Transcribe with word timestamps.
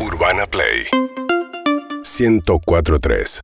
Urbana 0.00 0.46
Play 0.46 0.86
1043 2.04 3.40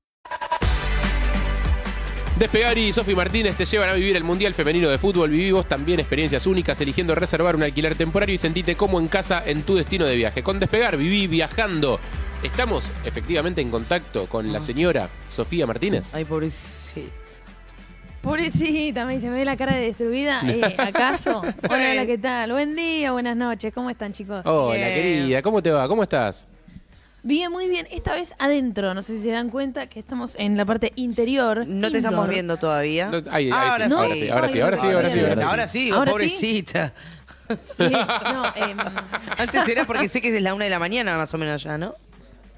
Despegar 2.39 2.79
y 2.79 2.93
Sofi 2.93 3.17
Martínez 3.17 3.57
te 3.57 3.67
llevan 3.67 3.89
a 3.89 3.95
vivir 3.95 4.15
el 4.15 4.23
Mundial 4.23 4.55
Femenino 4.55 4.89
de 4.89 4.99
Fútbol. 4.99 5.31
Vivimos 5.31 5.67
también 5.67 5.99
experiencias 5.99 6.47
únicas 6.47 6.81
eligiendo 6.81 7.15
reservar 7.17 7.57
un 7.57 7.65
alquiler 7.65 7.97
temporario 7.97 8.37
y 8.37 8.39
sentite 8.39 8.77
como 8.77 9.01
en 9.01 9.09
casa 9.09 9.43
en 9.45 9.63
tu 9.63 9.75
destino 9.75 10.05
de 10.05 10.15
viaje. 10.15 10.45
Con 10.45 10.61
Despegar 10.61 10.97
viví 10.97 11.27
viajando. 11.27 11.99
Estamos 12.45 12.91
efectivamente 13.05 13.61
en 13.61 13.71
contacto 13.71 14.27
con 14.27 14.53
la 14.53 14.61
señora 14.61 15.09
Sofía 15.29 15.67
Martínez. 15.67 16.15
Ay, 16.15 16.25
pobrecito. 16.25 17.11
Pobrecita, 18.25 19.05
me 19.05 19.13
dice, 19.17 19.29
me 19.29 19.37
ve 19.37 19.45
la 19.45 19.55
cara 19.55 19.75
de 19.75 19.83
destruida. 19.83 20.41
Eh, 20.47 20.75
¿Acaso? 20.79 21.41
Hola, 21.41 21.91
hola, 21.93 22.07
¿qué 22.07 22.17
tal? 22.17 22.53
Buen 22.53 22.75
día, 22.75 23.13
buenas 23.13 23.37
noches. 23.37 23.71
¿Cómo 23.75 23.91
están, 23.91 24.15
chicos? 24.15 24.41
Hola, 24.47 24.75
Bien. 24.77 24.95
querida, 24.95 25.43
¿cómo 25.43 25.63
te 25.63 25.71
va? 25.71 25.87
¿Cómo 25.87 26.03
estás? 26.03 26.49
Bien, 27.23 27.53
muy 27.53 27.69
bien. 27.69 27.87
Esta 27.91 28.15
vez 28.15 28.35
adentro. 28.39 28.95
No 28.95 29.03
sé 29.03 29.19
si 29.19 29.25
se 29.25 29.31
dan 29.31 29.51
cuenta 29.51 29.89
que 29.91 30.01
estamos 30.01 30.37
en 30.39 30.57
la 30.57 30.65
parte 30.65 30.95
interior. 30.97 31.67
No 31.67 31.91
te 31.91 31.99
estamos 31.99 32.27
viendo 32.27 32.57
todavía. 32.57 33.09
No, 33.09 33.19
ahí, 33.31 33.51
ahí 33.51 33.53
ahora, 33.53 33.85
sí, 33.85 33.91
sí. 33.91 33.97
ahora 33.97 34.15
sí, 34.17 34.31
ahora 34.31 34.49
sí, 34.49 34.61
ahora 34.61 34.79
sí, 34.79 34.89
ahora 34.89 35.11
sí, 35.11 35.21
ahora 35.21 35.37
sí. 35.37 35.43
Ahora 35.43 35.69
sí, 35.69 35.91
Ahora 35.91 36.07
sí. 36.07 36.13
pobrecita. 36.13 36.93
Sí, 37.77 37.85
no, 37.91 38.57
em, 38.57 38.79
Antes 39.37 39.69
era 39.69 39.85
porque 39.85 40.09
sé 40.09 40.23
que 40.23 40.35
es 40.35 40.43
la 40.43 40.55
una 40.55 40.65
de 40.65 40.71
la 40.71 40.79
mañana 40.79 41.19
más 41.19 41.35
o 41.35 41.37
menos 41.39 41.63
ya, 41.63 41.77
¿no? 41.77 41.95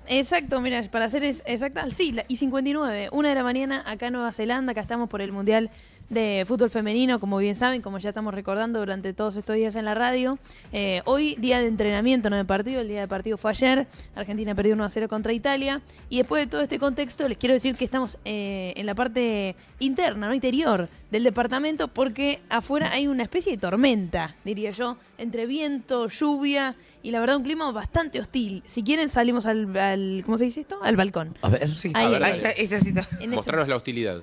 Exacto, 0.09 0.61
mira, 0.61 0.83
para 0.91 1.09
ser 1.09 1.25
exacta, 1.25 1.89
sí, 1.91 2.17
y 2.29 2.37
59, 2.37 3.09
una 3.13 3.29
de 3.29 3.35
la 3.35 3.43
mañana 3.43 3.83
acá 3.87 4.07
en 4.07 4.15
Nueva 4.15 4.33
Zelanda, 4.33 4.73
acá 4.73 4.81
estamos 4.81 5.09
por 5.09 5.21
el 5.21 5.33
Mundial 5.33 5.71
de 6.09 6.45
Fútbol 6.47 6.71
Femenino, 6.71 7.19
como 7.19 7.39
bien 7.39 7.57
saben, 7.57 7.83
como 7.83 7.99
ya 7.99 8.11
estamos 8.11 8.33
recordando 8.33 8.79
durante 8.79 9.13
todos 9.13 9.37
estos 9.37 9.57
días 9.57 9.75
en 9.75 9.85
la 9.85 9.95
radio. 9.95 10.39
Eh, 10.73 11.03
hoy, 11.05 11.35
día 11.39 11.61
de 11.61 11.67
entrenamiento, 11.67 12.31
no 12.31 12.37
de 12.37 12.45
partido, 12.45 12.81
el 12.81 12.89
día 12.89 13.01
de 13.01 13.09
partido 13.09 13.37
fue 13.37 13.51
ayer, 13.51 13.87
Argentina 14.15 14.55
perdió 14.55 14.75
1 14.75 14.85
a 14.85 14.89
0 14.89 15.09
contra 15.09 15.33
Italia, 15.33 15.83
y 16.09 16.19
después 16.19 16.45
de 16.45 16.51
todo 16.51 16.61
este 16.61 16.79
contexto, 16.79 17.29
les 17.29 17.39
quiero 17.39 17.55
decir 17.55 17.75
que 17.77 17.85
estamos 17.85 18.19
eh, 18.25 18.73
en 18.77 18.87
la 18.87 18.95
parte 18.95 19.57
interna, 19.81 20.29
no 20.29 20.35
interior 20.35 20.89
del 21.11 21.25
departamento, 21.25 21.89
porque 21.89 22.41
afuera 22.49 22.93
hay 22.93 23.09
una 23.09 23.25
especie 23.25 23.53
de 23.53 23.59
tormenta, 23.59 24.37
diría 24.45 24.71
yo, 24.71 24.97
entre 25.19 25.47
viento, 25.47 26.09
lluvia, 26.09 26.77
y 27.03 27.11
la 27.11 27.21
verdad 27.21 27.37
un 27.37 27.43
clima 27.43 27.71
bastante 27.73 28.21
hostil. 28.21 28.63
Si 28.67 28.83
quieren 28.83 29.09
salimos 29.09 29.47
al, 29.47 29.77
al- 29.77 30.23
¿cómo 30.25 30.39
se 30.39 30.45
dice 30.45 30.61
esto? 30.61 30.79
Al 30.83 30.97
balcón. 30.97 31.37
A 31.43 31.49
ver, 31.49 31.71
sí. 31.73 31.91
Ahí, 31.95 32.07
A 32.07 32.09
ver, 32.11 32.23
Ahí 32.25 32.31
ahí. 32.33 32.37
está, 32.39 32.51
esta 32.51 32.81
cita. 32.81 33.01
En 33.15 33.17
este- 33.17 33.29
Mostrarnos 33.29 33.69
la 33.69 33.77
hostilidad. 33.77 34.23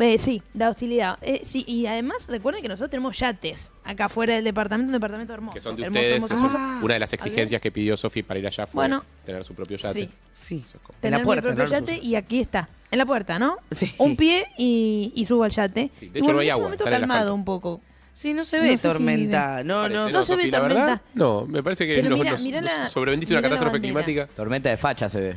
Eh, 0.00 0.18
sí, 0.18 0.42
la 0.54 0.68
hostilidad. 0.68 1.18
Eh, 1.22 1.40
sí, 1.44 1.64
y 1.66 1.86
además 1.86 2.26
recuerden 2.28 2.62
que 2.62 2.68
nosotros 2.68 2.90
tenemos 2.90 3.18
yates 3.18 3.72
acá 3.84 4.06
afuera 4.06 4.34
del 4.34 4.44
departamento, 4.44 4.88
un 4.88 4.92
departamento 4.92 5.32
hermoso. 5.34 5.54
Que 5.54 5.60
son 5.60 5.76
de 5.76 5.84
hermoso, 5.84 6.00
ustedes. 6.00 6.14
hermoso, 6.24 6.34
es 6.34 6.54
hermoso. 6.54 6.84
una 6.84 6.94
de 6.94 7.00
las 7.00 7.12
exigencias 7.12 7.60
que 7.60 7.70
pidió 7.72 7.96
Sofi 7.96 8.22
para 8.22 8.38
ir 8.40 8.46
allá 8.46 8.66
fue 8.66 8.80
Bueno. 8.82 9.04
tener 9.24 9.44
su 9.44 9.54
propio 9.54 9.76
yate. 9.76 9.92
Sí. 9.92 10.10
Sí. 10.32 10.64
Eso 10.66 10.76
es 10.76 10.82
como- 10.82 10.96
En 10.96 11.00
Tener 11.00 11.18
la 11.20 11.24
puerta, 11.24 11.48
mi 11.48 11.54
propio 11.56 11.72
¿no? 11.80 11.80
yate 11.86 11.98
y 12.04 12.14
aquí 12.14 12.40
está. 12.40 12.68
En 12.90 12.98
la 12.98 13.06
puerta, 13.06 13.38
¿no? 13.38 13.58
Sí. 13.70 13.92
Un 13.98 14.16
pie 14.16 14.46
y, 14.56 15.12
y 15.14 15.24
subo 15.26 15.44
al 15.44 15.50
yate. 15.50 15.90
Sí, 15.98 16.06
de 16.08 16.18
Y 16.18 16.20
hecho, 16.20 16.20
no 16.20 16.24
bueno, 16.24 16.38
hay 16.40 16.46
en 16.46 16.50
este 16.50 16.52
agua, 16.52 16.62
momento 16.64 16.84
está 16.84 16.90
en 16.90 16.94
el 16.94 17.00
calmado 17.00 17.20
asfalto. 17.20 17.34
un 17.34 17.44
poco. 17.44 17.80
Sí, 18.14 18.34
no 18.34 18.44
se 18.44 18.56
No 18.56 18.62
ve 18.64 18.68
sé 18.70 18.78
si 18.78 18.82
tormenta. 18.88 19.62
No, 19.62 19.88
no. 19.88 20.02
Parece, 20.04 20.12
no 20.12 20.22
se 20.24 20.36
ve 20.36 20.42
Sofi, 20.42 20.50
la 20.50 20.58
tormenta. 20.58 20.80
verdad, 20.86 21.02
No, 21.14 21.46
me 21.46 21.62
parece 21.62 21.86
que 21.86 21.94
Pero 21.96 22.08
nos, 22.10 22.18
mira, 22.18 22.30
nos- 22.32 22.42
mira 22.42 22.60
nos 22.60 22.70
la- 22.72 22.88
sobrevendiste 22.88 23.32
una 23.34 23.40
mira 23.40 23.48
la 23.50 23.56
catástrofe 23.56 23.76
bandera. 23.88 24.04
climática. 24.04 24.34
Tormenta 24.34 24.68
de 24.70 24.76
facha 24.76 25.08
se 25.08 25.20
ve. 25.20 25.36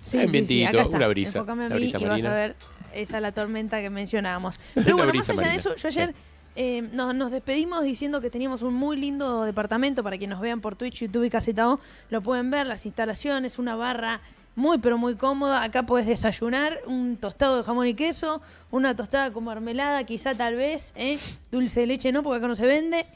Sí, 0.00 0.18
Hay 0.18 0.26
sí, 0.26 0.32
vientito, 0.32 0.58
sí, 0.58 0.64
acá 0.64 0.82
está. 0.82 0.96
una 0.96 1.06
brisa, 1.08 1.38
Enfócame 1.38 1.64
a 1.64 1.68
la 1.70 1.74
mí 1.76 1.80
brisa 1.82 1.98
y 1.98 2.02
vas 2.02 2.10
marina. 2.10 2.30
a 2.30 2.34
ver 2.34 2.56
esa 2.94 3.20
la 3.20 3.32
tormenta 3.32 3.80
que 3.80 3.90
mencionábamos. 3.90 4.58
Pero 4.74 4.96
bueno, 4.96 5.12
más 5.12 5.28
allá 5.30 5.48
de 5.48 5.56
eso, 5.56 5.76
yo 5.76 5.88
ayer 5.88 6.14
eh, 6.54 6.82
nos, 6.92 7.14
nos 7.14 7.30
despedimos 7.30 7.82
diciendo 7.82 8.20
que 8.20 8.30
teníamos 8.30 8.62
un 8.62 8.74
muy 8.74 8.96
lindo 8.96 9.44
departamento 9.44 10.02
para 10.02 10.18
quienes 10.18 10.36
nos 10.36 10.42
vean 10.42 10.60
por 10.60 10.76
Twitch, 10.76 11.00
YouTube 11.00 11.24
y 11.24 11.30
Caseta 11.30 11.70
O. 11.70 11.80
Lo 12.10 12.20
pueden 12.20 12.50
ver, 12.50 12.66
las 12.66 12.84
instalaciones, 12.86 13.58
una 13.58 13.76
barra 13.76 14.20
muy 14.54 14.78
pero 14.78 14.98
muy 14.98 15.16
cómoda. 15.16 15.62
Acá 15.62 15.84
puedes 15.84 16.06
desayunar 16.06 16.80
un 16.86 17.16
tostado 17.16 17.56
de 17.58 17.62
jamón 17.62 17.86
y 17.86 17.94
queso, 17.94 18.42
una 18.70 18.94
tostada 18.94 19.32
con 19.32 19.44
mermelada, 19.44 20.04
quizá 20.04 20.34
tal 20.34 20.56
vez, 20.56 20.92
¿eh? 20.96 21.18
dulce 21.50 21.80
de 21.80 21.86
leche 21.86 22.12
no, 22.12 22.22
porque 22.22 22.38
acá 22.38 22.48
no 22.48 22.54
se 22.54 22.66
vende. 22.66 23.06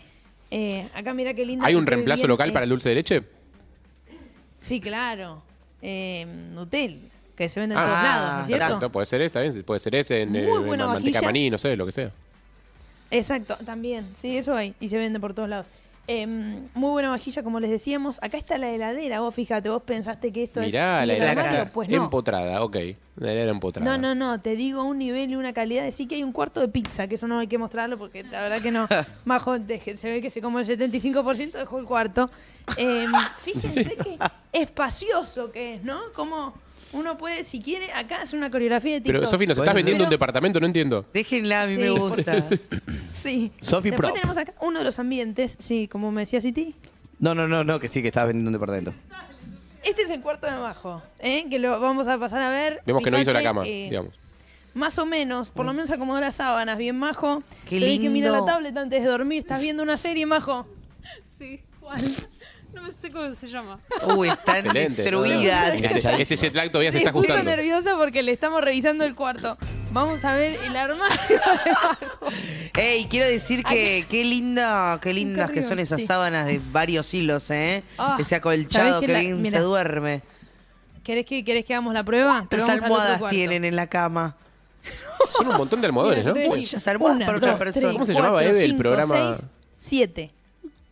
Eh, 0.51 0.89
acá 0.95 1.13
mira 1.13 1.35
qué 1.35 1.45
lindo. 1.45 1.65
¿Hay 1.65 1.75
un 1.75 1.87
reemplazo 1.87 2.27
local 2.27 2.53
para 2.53 2.65
el 2.65 2.71
dulce 2.71 2.89
de 2.91 2.95
leche? 2.95 3.23
Sí, 4.59 4.81
claro. 4.81 5.43
Eh, 5.83 6.27
Nutel, 6.55 7.11
que 7.37 7.49
se 7.49 7.61
vende 7.61 7.75
en 7.75 7.81
Ah, 7.81 7.85
todos 7.85 8.03
lados, 8.03 8.33
¿no 8.37 8.41
es 8.41 8.47
cierto? 8.47 8.65
Perfecto, 8.67 8.91
puede 8.93 9.07
ser 9.07 9.23
ese, 9.23 9.35
también, 9.41 9.65
puede 9.65 9.81
ser 9.81 9.95
ese 9.95 10.23
en, 10.23 10.31
Muy 10.33 10.41
eh, 10.41 10.51
en 10.51 10.67
buena 10.67 10.87
manteca 10.87 11.19
vajilla. 11.19 11.21
maní, 11.29 11.51
no 11.51 11.59
sé, 11.59 11.77
lo 11.77 11.87
que 11.87 11.93
sea. 11.93 12.11
Exacto, 13.11 13.57
también. 13.65 14.09
Sí, 14.15 14.37
eso 14.37 14.55
hay. 14.57 14.75
Y 14.81 14.89
se 14.89 14.99
vende 14.99 15.21
por 15.21 15.33
todos 15.35 15.49
lados. 15.49 15.69
Em, 16.09 16.69
muy 16.75 16.91
buena 16.91 17.11
vajilla, 17.11 17.43
como 17.43 17.59
les 17.59 17.69
decíamos. 17.71 18.19
Acá 18.23 18.37
está 18.37 18.59
la 18.59 18.71
heladera. 18.71 19.21
Vos 19.21 19.35
fíjate, 19.35 19.69
vos 19.69 19.83
pensaste 19.83 20.33
que 20.33 20.45
esto 20.45 20.61
Mirá, 20.61 21.01
es 21.03 21.07
la 21.09 21.15
heladera 21.15 21.31
armario, 21.43 21.73
Pues 21.73 21.89
no. 21.89 21.97
empotrada, 21.97 22.63
ok. 22.63 22.77
La 23.17 23.31
heladera 23.33 23.51
empotrada. 23.51 23.91
No, 23.91 23.99
no, 24.01 24.15
no. 24.15 24.41
Te 24.41 24.55
digo 24.55 24.85
un 24.85 24.99
nivel 24.99 25.31
y 25.33 25.37
una 25.37 25.53
calidad. 25.53 25.83
de 25.83 25.91
Sí 25.93 26.07
que 26.07 26.15
hay 26.17 26.23
un 26.23 26.31
cuarto 26.33 26.61
de 26.61 26.69
pizza, 26.69 27.09
que 27.09 27.17
eso 27.17 27.27
no 27.27 27.39
hay 27.41 27.49
que 27.49 27.59
mostrarlo 27.59 27.99
porque 27.99 28.23
la 28.23 28.41
verdad 28.41 28.61
que 28.63 28.71
no. 28.71 28.87
Majo, 29.25 29.59
deje- 29.59 29.97
se 29.97 30.09
ve 30.11 30.23
que 30.23 30.31
se 30.31 30.41
come 30.41 30.61
el 30.63 30.67
75%, 30.69 31.53
dejó 31.53 31.79
el 31.79 31.85
cuarto. 31.87 32.31
Em, 32.77 33.11
fíjense 33.43 33.97
qué 34.03 34.19
espacioso 34.53 35.51
que 35.51 35.75
es, 35.75 35.83
¿no? 35.83 36.01
Como 36.15 36.55
uno 36.97 37.17
puede, 37.19 37.45
si 37.45 37.61
quiere, 37.61 37.93
acá 37.93 38.23
hacer 38.23 38.39
una 38.39 38.51
coreografía 38.51 38.93
de 38.95 39.01
TikTok. 39.01 39.21
Pero 39.21 39.27
Sofi, 39.27 39.47
nos 39.47 39.59
estás 39.59 39.75
vendiendo 39.75 40.05
un 40.05 40.11
departamento, 40.11 40.59
no 40.61 40.67
entiendo. 40.67 41.05
Déjenla, 41.13 41.63
a 41.63 41.67
mí 41.67 41.75
Sí. 41.75 41.79
me 41.81 41.91
gusta. 41.91 42.45
Sí. 43.13 43.51
Sofi 43.61 43.91
Después 43.91 44.11
Prop. 44.11 44.15
tenemos 44.15 44.37
acá 44.37 44.55
uno 44.61 44.79
de 44.81 44.85
los 44.85 44.99
ambientes, 44.99 45.57
sí, 45.59 45.89
como 45.89 46.11
me 46.13 46.23
decía 46.23 46.41
City. 46.41 46.75
No, 47.19 47.35
no, 47.35 47.49
no, 47.49 47.65
no, 47.65 47.81
que 47.81 47.89
sí, 47.89 48.03
que 48.03 48.09
estabas 48.09 48.29
vendiendo 48.29 48.49
un 48.51 48.53
departamento. 48.53 48.93
Este 49.83 50.03
es 50.03 50.11
el 50.11 50.21
cuarto 50.21 50.47
de 50.47 50.53
Majo, 50.59 51.01
¿eh? 51.21 51.47
que 51.49 51.59
lo 51.59 51.79
vamos 51.81 52.09
a 52.09 52.19
pasar 52.19 52.43
a 52.43 52.51
ver. 52.51 52.83
Vemos 52.85 53.03
que 53.05 53.11
no 53.11 53.19
hizo 53.21 53.33
la 53.33 53.39
Fíjate, 53.39 53.55
cama, 53.57 53.67
eh, 53.67 53.87
digamos. 53.89 54.13
Más 54.75 54.99
o 54.99 55.07
menos, 55.07 55.51
por 55.51 55.65
lo 55.65 55.73
menos 55.73 55.91
acomodó 55.91 56.21
las 56.21 56.35
sábanas, 56.35 56.77
bien 56.77 56.99
Majo. 56.99 57.43
Qué 57.67 57.79
Se 57.79 57.85
ve 57.87 57.99
que 58.01 58.11
mira 58.11 58.31
la 58.31 58.45
tablet 58.45 58.77
antes 58.77 59.03
de 59.03 59.09
dormir. 59.09 59.39
¿Estás 59.39 59.61
viendo 59.63 59.83
una 59.83 59.97
serie, 59.97 60.27
Majo? 60.27 60.67
Sí, 61.25 61.61
¿cuál? 61.81 62.03
No 62.77 62.83
me 62.83 62.91
sé 62.91 63.11
cómo 63.11 63.35
se 63.35 63.49
llama. 63.49 63.79
Uy, 64.15 64.29
están 64.29 64.59
Excelente. 64.59 65.01
destruidas. 65.03 65.75
Ese, 65.81 66.23
ese 66.23 66.37
jet 66.37 66.55
lag 66.55 66.71
todavía 66.71 66.93
se 66.93 66.99
está 66.99 67.09
ajustando. 67.11 67.43
nerviosa 67.43 67.97
porque 67.97 68.23
le 68.23 68.33
estamos 68.33 68.63
revisando 68.63 69.03
el 69.05 69.15
cuarto. 69.15 69.57
Vamos 69.93 70.23
a 70.27 70.35
ver 70.37 70.61
el 70.63 70.77
armario. 70.77 71.17
Ey, 72.75 73.07
quiero 73.07 73.27
decir 73.27 73.65
que 73.65 74.05
qué 74.11 74.25
linda, 74.27 74.99
qué 75.01 75.15
lindas 75.15 75.51
que 75.51 75.63
son 75.63 75.79
esas 75.79 76.03
sí. 76.03 76.07
sábanas 76.07 76.45
de 76.47 76.61
varios 76.71 77.15
hilos, 77.15 77.51
¿eh? 77.51 77.83
Ah, 77.97 78.17
Ese 78.21 78.29
¿sabés 78.31 78.41
acolchado 78.41 79.01
que 79.01 79.07
que 79.07 79.13
la- 79.15 79.21
bien 79.21 79.41
mira. 79.41 79.59
se 79.59 79.65
duerme. 79.65 80.21
¿Querés 81.03 81.25
que, 81.25 81.43
¿Querés 81.47 81.65
que 81.65 81.73
hagamos 81.73 81.95
la 81.95 82.05
prueba? 82.05 82.45
¿Cuántas 82.51 82.69
almohadas 82.69 83.23
tienen 83.31 83.65
en 83.65 83.75
la 83.75 83.87
cama? 83.87 84.37
Son 85.39 85.49
un 85.49 85.57
montón 85.57 85.81
de 85.81 85.87
almohadones, 85.87 86.27
¿no? 86.27 86.35
Muchas 86.35 86.87
almohadas 86.89 87.17
una, 87.17 87.27
para 87.27 87.39
otra 87.39 87.59
persona. 87.59 87.81
tres, 87.87 87.93
¿Cómo 87.95 88.05
se 88.05 88.13
llamaba, 88.13 88.33
cuatro, 88.33 88.51
Eve, 88.51 88.65
el 88.65 88.77
programa? 88.77 89.15
seis, 89.35 89.47
siete. 89.79 90.33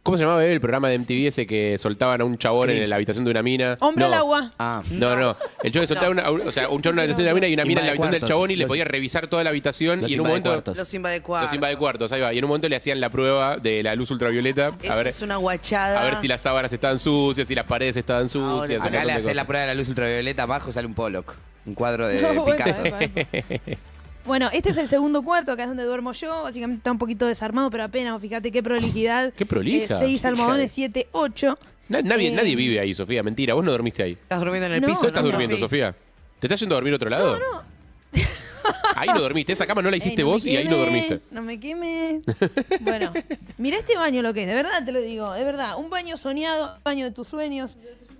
¿Cómo 0.04 0.18
se 0.18 0.22
llamaba 0.22 0.44
el 0.44 0.60
programa 0.60 0.90
de 0.90 0.98
MTV 0.98 1.28
ese 1.28 1.46
que 1.46 1.78
soltaban 1.78 2.20
a 2.20 2.24
un 2.26 2.36
chabón 2.36 2.68
en 2.68 2.90
la 2.90 2.96
habitación 2.96 3.24
de 3.24 3.30
una 3.30 3.42
mina? 3.42 3.78
Hombre 3.80 4.02
no. 4.04 4.08
al 4.12 4.14
agua. 4.18 4.52
Ah, 4.58 4.82
No, 4.90 5.16
no. 5.16 5.34
El 5.62 5.72
chabón 5.72 5.88
soltaba 5.88 6.10
una, 6.10 6.28
o 6.30 6.52
sea, 6.52 6.68
un 6.68 6.82
chabón 6.82 6.92
en 6.92 6.96
la 6.96 7.02
habitación 7.04 7.24
de 7.24 7.32
una 7.32 7.34
mina 7.34 7.48
y 7.48 7.54
una 7.54 7.64
mina 7.64 7.80
en 7.80 7.86
la 7.86 7.92
habitación 7.92 8.10
del 8.12 8.20
cuartos. 8.20 8.28
chabón 8.36 8.50
y 8.50 8.56
le 8.56 8.66
podía 8.66 8.84
revisar 8.84 9.28
toda 9.28 9.42
la 9.44 9.48
habitación 9.48 10.02
los 10.02 10.10
y 10.10 10.14
en 10.14 10.20
un 10.20 10.26
momento 10.26 10.50
cuartos. 10.50 10.76
Los 10.76 10.92
invadecuartos. 10.92 11.48
los 11.50 11.54
invade 11.54 11.76
cuartos, 11.78 12.12
ahí 12.12 12.20
va. 12.20 12.34
Y 12.34 12.38
en 12.38 12.44
un 12.44 12.48
momento 12.48 12.68
le 12.68 12.76
hacían 12.76 13.00
la 13.00 13.08
prueba 13.08 13.56
de 13.56 13.82
la 13.82 13.94
luz 13.94 14.10
ultravioleta 14.10 14.66
a 14.66 14.76
Eso 14.82 14.94
ver 14.96 15.06
es 15.08 15.22
una 15.22 15.36
guachada. 15.36 16.02
a 16.02 16.04
ver 16.04 16.16
si 16.16 16.28
las 16.28 16.42
sábanas 16.42 16.70
estaban 16.70 16.98
sucias, 16.98 17.48
si 17.48 17.54
las 17.54 17.64
paredes 17.64 17.96
estaban 17.96 18.28
sucias, 18.28 18.82
un 18.82 18.86
Acá 18.86 19.04
le 19.06 19.12
de 19.14 19.18
haces 19.20 19.34
la 19.34 19.46
prueba 19.46 19.62
de 19.62 19.68
la 19.68 19.74
luz 19.74 19.88
ultravioleta, 19.88 20.42
abajo 20.42 20.70
sale 20.70 20.86
un 20.86 20.92
Pollock. 20.92 21.34
Un 21.64 21.72
cuadro 21.74 22.06
de 22.08 22.20
No, 22.20 22.28
bueno, 22.42 22.56
Picasso. 22.58 22.82
epa. 22.84 22.98
Bueno, 24.26 24.48
este 24.52 24.70
es 24.70 24.78
el 24.78 24.88
segundo 24.88 25.22
cuarto, 25.22 25.52
acá 25.52 25.64
es 25.64 25.68
donde 25.68 25.84
duermo 25.84 26.12
yo. 26.12 26.42
Básicamente 26.44 26.78
está 26.78 26.90
un 26.92 26.98
poquito 26.98 27.26
desarmado, 27.26 27.68
pero 27.70 27.84
apenas. 27.84 28.20
Fíjate 28.20 28.50
qué 28.50 28.62
prolijidad. 28.62 29.32
Qué 29.36 29.44
prolija. 29.44 29.96
Eh, 29.96 29.98
seis 29.98 30.24
almohadones, 30.24 30.72
siete, 30.72 31.08
ocho. 31.12 31.58
Na- 31.88 32.00
nadie, 32.00 32.28
Eh, 32.28 32.32
nadie 32.32 32.56
vive 32.56 32.80
ahí, 32.80 32.94
Sofía, 32.94 33.22
mentira. 33.22 33.52
Vos 33.54 33.64
no 33.64 33.70
dormiste 33.72 34.02
ahí. 34.02 34.12
Estás 34.12 34.40
durmiendo 34.40 34.66
en 34.66 34.72
el 34.74 34.80
No, 34.80 34.86
piso. 34.88 35.00
¿Dónde 35.00 35.08
estás 35.10 35.22
¿no, 35.24 35.28
durmiendo? 35.30 35.58
Sofía? 35.58 35.94
¿Te 36.40 36.46
estás 36.46 36.58
yendo 36.60 36.74
a 36.74 36.76
dormir 36.76 36.92
a 36.94 36.96
otro 36.96 37.10
lado? 37.10 37.38
No, 37.38 37.52
no. 37.52 37.62
Ahí 38.96 39.08
no 39.08 39.20
dormiste. 39.20 39.52
Esa 39.52 39.66
cama 39.66 39.82
no 39.82 39.90
la 39.90 39.96
hiciste 39.98 40.22
Ey, 40.22 40.24
no 40.26 40.30
vos 40.32 40.46
y 40.46 40.56
ahí 40.56 40.64
no 40.64 40.70
queme, 40.70 40.82
dormiste. 40.84 41.20
No 41.30 41.42
me 41.42 41.60
queme. 41.60 42.22
bueno, 42.80 43.12
mira 43.58 43.76
este 43.76 43.94
baño 43.96 44.22
lo 44.22 44.32
que 44.32 44.42
es, 44.42 44.48
de 44.48 44.54
verdad 44.54 44.82
te 44.84 44.92
lo 44.92 45.00
digo, 45.02 45.32
de 45.34 45.44
verdad. 45.44 45.76
Un 45.76 45.90
baño 45.90 46.16
soñado, 46.16 46.76
un 46.76 46.82
baño 46.82 47.04
de 47.04 47.10
tus 47.10 47.28
sueños. 47.28 47.76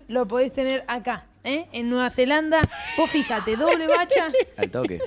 Lo 0.08 0.26
podés 0.28 0.52
tener 0.52 0.84
acá, 0.86 1.24
¿eh? 1.44 1.66
En 1.72 1.88
Nueva 1.88 2.10
Zelanda. 2.10 2.60
Vos 2.96 3.10
fíjate, 3.10 3.56
doble 3.56 3.86
bacha. 3.86 4.30
Al 4.56 4.70
toque. 4.70 5.00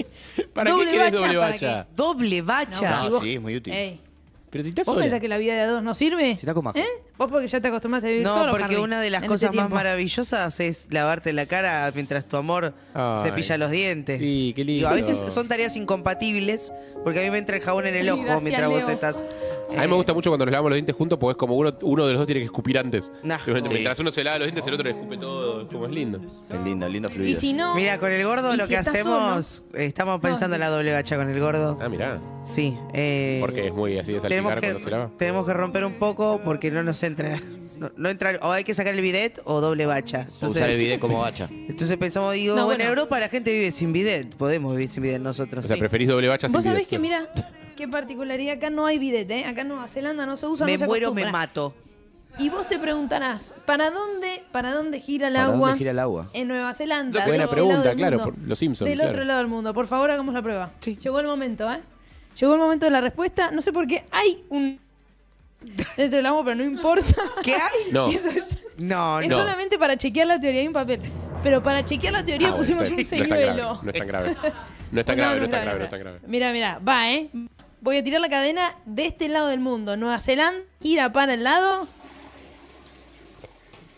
¿Para 0.54 0.72
Doble 0.72 0.86
qué 0.86 0.92
querés 0.92 1.12
bacha, 1.12 1.24
doble 1.26 1.38
¿para 1.40 1.52
bacha? 1.52 1.88
Doble 1.96 2.42
bacha. 2.42 2.90
No, 2.90 2.96
No, 2.98 3.04
si 3.04 3.10
vos- 3.10 3.24
sí, 3.24 3.34
es 3.36 3.42
muy 3.42 3.56
útil. 3.56 3.74
Ey, 3.74 4.02
Pero 4.50 4.64
si 4.64 4.70
estás 4.70 4.86
¿Vos 4.86 4.94
sola. 4.94 5.04
pensás 5.04 5.20
que 5.20 5.28
la 5.28 5.38
vida 5.38 5.54
de 5.56 5.62
a 5.62 5.68
dos 5.68 5.84
no 5.84 5.94
sirve? 5.94 6.34
Si 6.36 6.40
está 6.42 6.54
con 6.54 6.64
Majo. 6.64 6.78
¿Eh? 6.80 6.86
Vos 7.18 7.30
porque 7.32 7.48
ya 7.48 7.60
te 7.60 7.68
acostumbraste 7.68 8.08
a 8.08 8.12
vivir 8.12 8.26
No, 8.26 8.34
solo, 8.34 8.52
porque 8.52 8.66
Harry, 8.66 8.76
una 8.76 9.02
de 9.02 9.10
las 9.10 9.20
en 9.24 9.26
este 9.26 9.34
cosas 9.48 9.56
más 9.56 9.70
maravillosas 9.72 10.60
es 10.60 10.88
lavarte 10.92 11.34
la 11.34 11.46
cara 11.48 11.92
mientras 11.96 12.26
tu 12.30 12.38
amor 12.38 12.74
Ay. 12.94 13.24
cepilla 13.24 13.58
los 13.58 13.72
dientes. 13.72 14.20
Sí, 14.20 14.54
qué 14.56 14.64
lindo. 14.64 14.88
Digo, 14.88 14.90
a 14.90 14.94
veces 14.94 15.34
son 15.34 15.48
tareas 15.48 15.76
incompatibles 15.76 16.72
porque 17.04 17.20
a 17.20 17.24
mí 17.24 17.32
me 17.32 17.40
entra 17.40 17.58
el 17.58 17.64
jabón 17.64 17.88
en 17.88 17.96
el 17.96 18.10
ojo 18.10 18.40
mientras 18.42 18.70
vos 18.70 18.88
estás 18.88 19.24
A 19.70 19.82
mí 19.82 19.88
me 19.88 19.96
gusta 19.96 20.14
mucho 20.14 20.30
cuando 20.30 20.46
nos 20.46 20.52
lavamos 20.52 20.70
los 20.72 20.76
dientes 20.78 20.96
juntos 20.96 21.20
porque 21.20 21.32
es 21.32 21.38
como 21.38 21.56
uno, 21.56 21.74
uno 21.82 22.06
de 22.06 22.14
los 22.14 22.20
dos 22.22 22.26
tiene 22.26 22.40
que 22.40 22.46
escupir 22.46 22.78
antes. 22.78 23.12
Nah. 23.24 23.38
Mientras 23.70 24.00
uno 24.00 24.12
se 24.12 24.24
lava 24.24 24.40
los 24.40 24.48
dientes, 24.48 24.66
el 24.68 24.74
otro 24.74 24.84
le 24.86 24.92
escupe 24.92 25.18
todo. 25.18 25.68
Como 25.68 25.86
es 25.86 25.92
lindo. 25.92 26.20
Es 26.26 26.50
lindo, 26.64 26.88
lindo 26.88 27.10
Y 27.10 27.12
fluido. 27.12 27.40
si 27.40 27.54
no, 27.54 27.76
Mira, 27.76 27.98
con 27.98 28.12
el 28.12 28.24
gordo 28.26 28.54
¿Y 28.54 28.58
lo 28.58 28.64
si 28.66 28.70
que 28.70 28.78
hacemos, 28.78 29.64
eh, 29.74 29.86
estamos 29.86 30.22
pensando 30.22 30.56
en 30.56 30.62
la 30.62 30.70
doble 30.70 30.94
bacha 30.94 31.18
con 31.18 31.30
el 31.30 31.40
gordo. 31.40 31.78
Ah, 31.82 31.90
mirá. 31.90 32.20
Sí. 32.46 32.78
Eh, 32.94 33.38
Porque 33.42 33.68
es 33.68 33.74
muy 33.74 33.98
así 33.98 34.14
de 34.14 34.22
tenemos 34.22 34.52
salpicar 34.52 34.62
que, 34.62 34.68
cuando 34.68 34.84
se 34.84 34.92
lava. 34.92 35.12
tenemos 35.18 35.46
que 35.46 35.54
romper 35.54 35.84
un 35.86 35.94
poco 35.94 36.40
porque 36.44 36.72
no 36.72 36.82
nos 36.84 37.04
entra. 37.04 37.40
No, 37.78 37.92
no 37.96 38.10
entra 38.10 38.40
o 38.42 38.52
hay 38.52 38.64
que 38.64 38.74
sacar 38.74 38.96
el 38.96 39.02
bidet 39.02 39.40
o 39.44 39.62
doble 39.62 39.86
bacha. 39.86 40.26
O 40.42 40.48
usar 40.48 40.70
el 40.70 40.78
video 40.80 41.00
como 41.00 41.20
bacha. 41.20 41.48
entonces 41.52 41.96
pensamos, 41.98 42.34
digo, 42.34 42.56
No, 42.56 42.66
bueno, 42.66 42.82
en. 42.84 42.90
Europa 42.90 43.20
la 43.20 43.30
gente 43.30 43.52
vive 43.52 43.70
sin 43.72 43.94
bidet. 43.94 44.34
Podemos 44.34 44.74
vivir 44.76 44.90
sin 44.90 45.04
bidet 45.04 45.22
nosotros. 45.22 45.64
O 45.64 45.68
sea, 45.68 45.76
sí. 45.76 45.80
preferís 45.80 46.08
doble 46.08 46.28
bacha 46.28 46.48
sin 46.48 46.54
vos 46.56 46.64
sabés 46.64 46.80
bidet. 46.80 46.90
que, 46.90 46.98
mira, 47.00 47.28
qué 47.78 47.88
particularidad, 47.88 48.56
acá 48.58 48.70
no 48.70 48.86
hay 48.86 49.00
bidet, 49.00 49.30
¿eh? 49.32 49.46
Acá 49.46 49.62
en 49.62 49.70
Nueva 49.70 49.88
Zelanda 49.88 50.26
no 50.26 50.36
se 50.36 50.46
usa, 50.48 50.66
me 50.66 50.74
no 50.74 50.78
se 50.80 50.86
muero, 50.88 51.14
me 51.14 51.32
mato. 51.32 51.74
Y 52.40 52.50
vos 52.50 52.68
te 52.68 52.78
preguntarás, 52.78 53.54
¿para 53.66 53.90
dónde, 53.90 54.44
para 54.52 54.74
dónde 54.74 55.00
gira 55.00 55.28
el 55.30 55.34
¿Para 55.36 55.46
agua? 55.46 55.70
dónde 55.70 55.78
gira 55.78 55.92
el 55.92 56.00
agua? 56.00 56.30
En 56.34 56.48
Nueva 56.50 56.74
Zelanda. 56.74 57.24
Buena 57.26 57.44
del 57.46 57.50
pregunta, 57.50 57.78
lado 57.78 57.88
del 57.90 57.98
claro, 57.98 58.18
mundo. 58.20 58.34
por 58.34 58.48
los 58.48 58.60
Simpsons, 58.60 58.88
Del 58.90 58.98
claro. 59.00 59.12
otro 59.12 59.24
lado 59.24 59.40
del 59.40 59.48
mundo. 59.48 59.74
Por 59.74 59.88
favor, 59.88 60.12
hagamos 60.12 60.34
la 60.34 60.42
prueba. 60.42 60.72
Sí. 60.80 60.98
Llegó 60.98 61.20
el 61.20 61.26
momento, 61.26 61.72
¿eh? 61.72 61.80
Llegó 62.40 62.54
el 62.54 62.60
momento 62.60 62.86
de 62.86 62.92
la 62.92 63.02
respuesta. 63.02 63.50
No 63.52 63.62
sé 63.64 63.72
por 63.74 63.88
qué 63.88 64.06
hay 64.12 64.44
un... 64.50 64.80
Dentro 65.98 66.18
del 66.18 66.26
agua, 66.28 66.44
pero 66.44 66.56
no 66.58 66.64
importa. 66.64 67.24
¿Qué 67.44 67.54
hay? 67.56 67.92
No. 67.92 68.08
Eso 68.12 68.30
es, 68.30 68.58
No, 68.78 69.20
es 69.20 69.30
no. 69.30 69.38
solamente 69.38 69.80
para 69.80 69.98
chequear 69.98 70.28
la 70.28 70.40
teoría. 70.40 70.62
Hay 70.62 70.68
un 70.68 70.74
papel. 70.74 71.02
Pero 71.42 71.64
para 71.64 71.84
chequear 71.84 72.14
la 72.14 72.24
teoría 72.24 72.50
Ah, 72.50 72.56
pusimos 72.56 72.88
un 72.90 72.98
bien. 72.98 73.08
No 73.10 73.16
es 73.16 73.20
tan 73.20 73.28
grave, 73.28 73.46
señuelo. 73.48 73.80
No 73.82 73.90
es 73.90 73.98
tan 73.98 74.08
grave. 74.08 74.36
No 74.92 75.00
es 75.00 75.06
tan 75.06 75.18
grave, 75.18 75.40
no 75.40 75.46
es 75.46 75.50
tan 75.50 75.62
grave, 75.64 75.80
no 75.80 75.84
es 75.86 75.90
tan 75.90 76.00
grave. 76.00 76.20
Mira, 76.28 76.52
mira, 76.54 76.80
va, 76.88 77.12
¿eh? 77.12 77.30
Voy 77.88 77.96
a 77.96 78.04
tirar 78.04 78.20
la 78.20 78.28
cadena 78.28 78.76
de 78.86 79.06
este 79.06 79.30
lado 79.30 79.48
del 79.48 79.62
mundo. 79.62 79.96
Nueva 79.96 80.20
Zelanda, 80.20 80.60
gira 80.82 81.14
para 81.14 81.36
el 81.36 81.46
lado. 81.46 81.88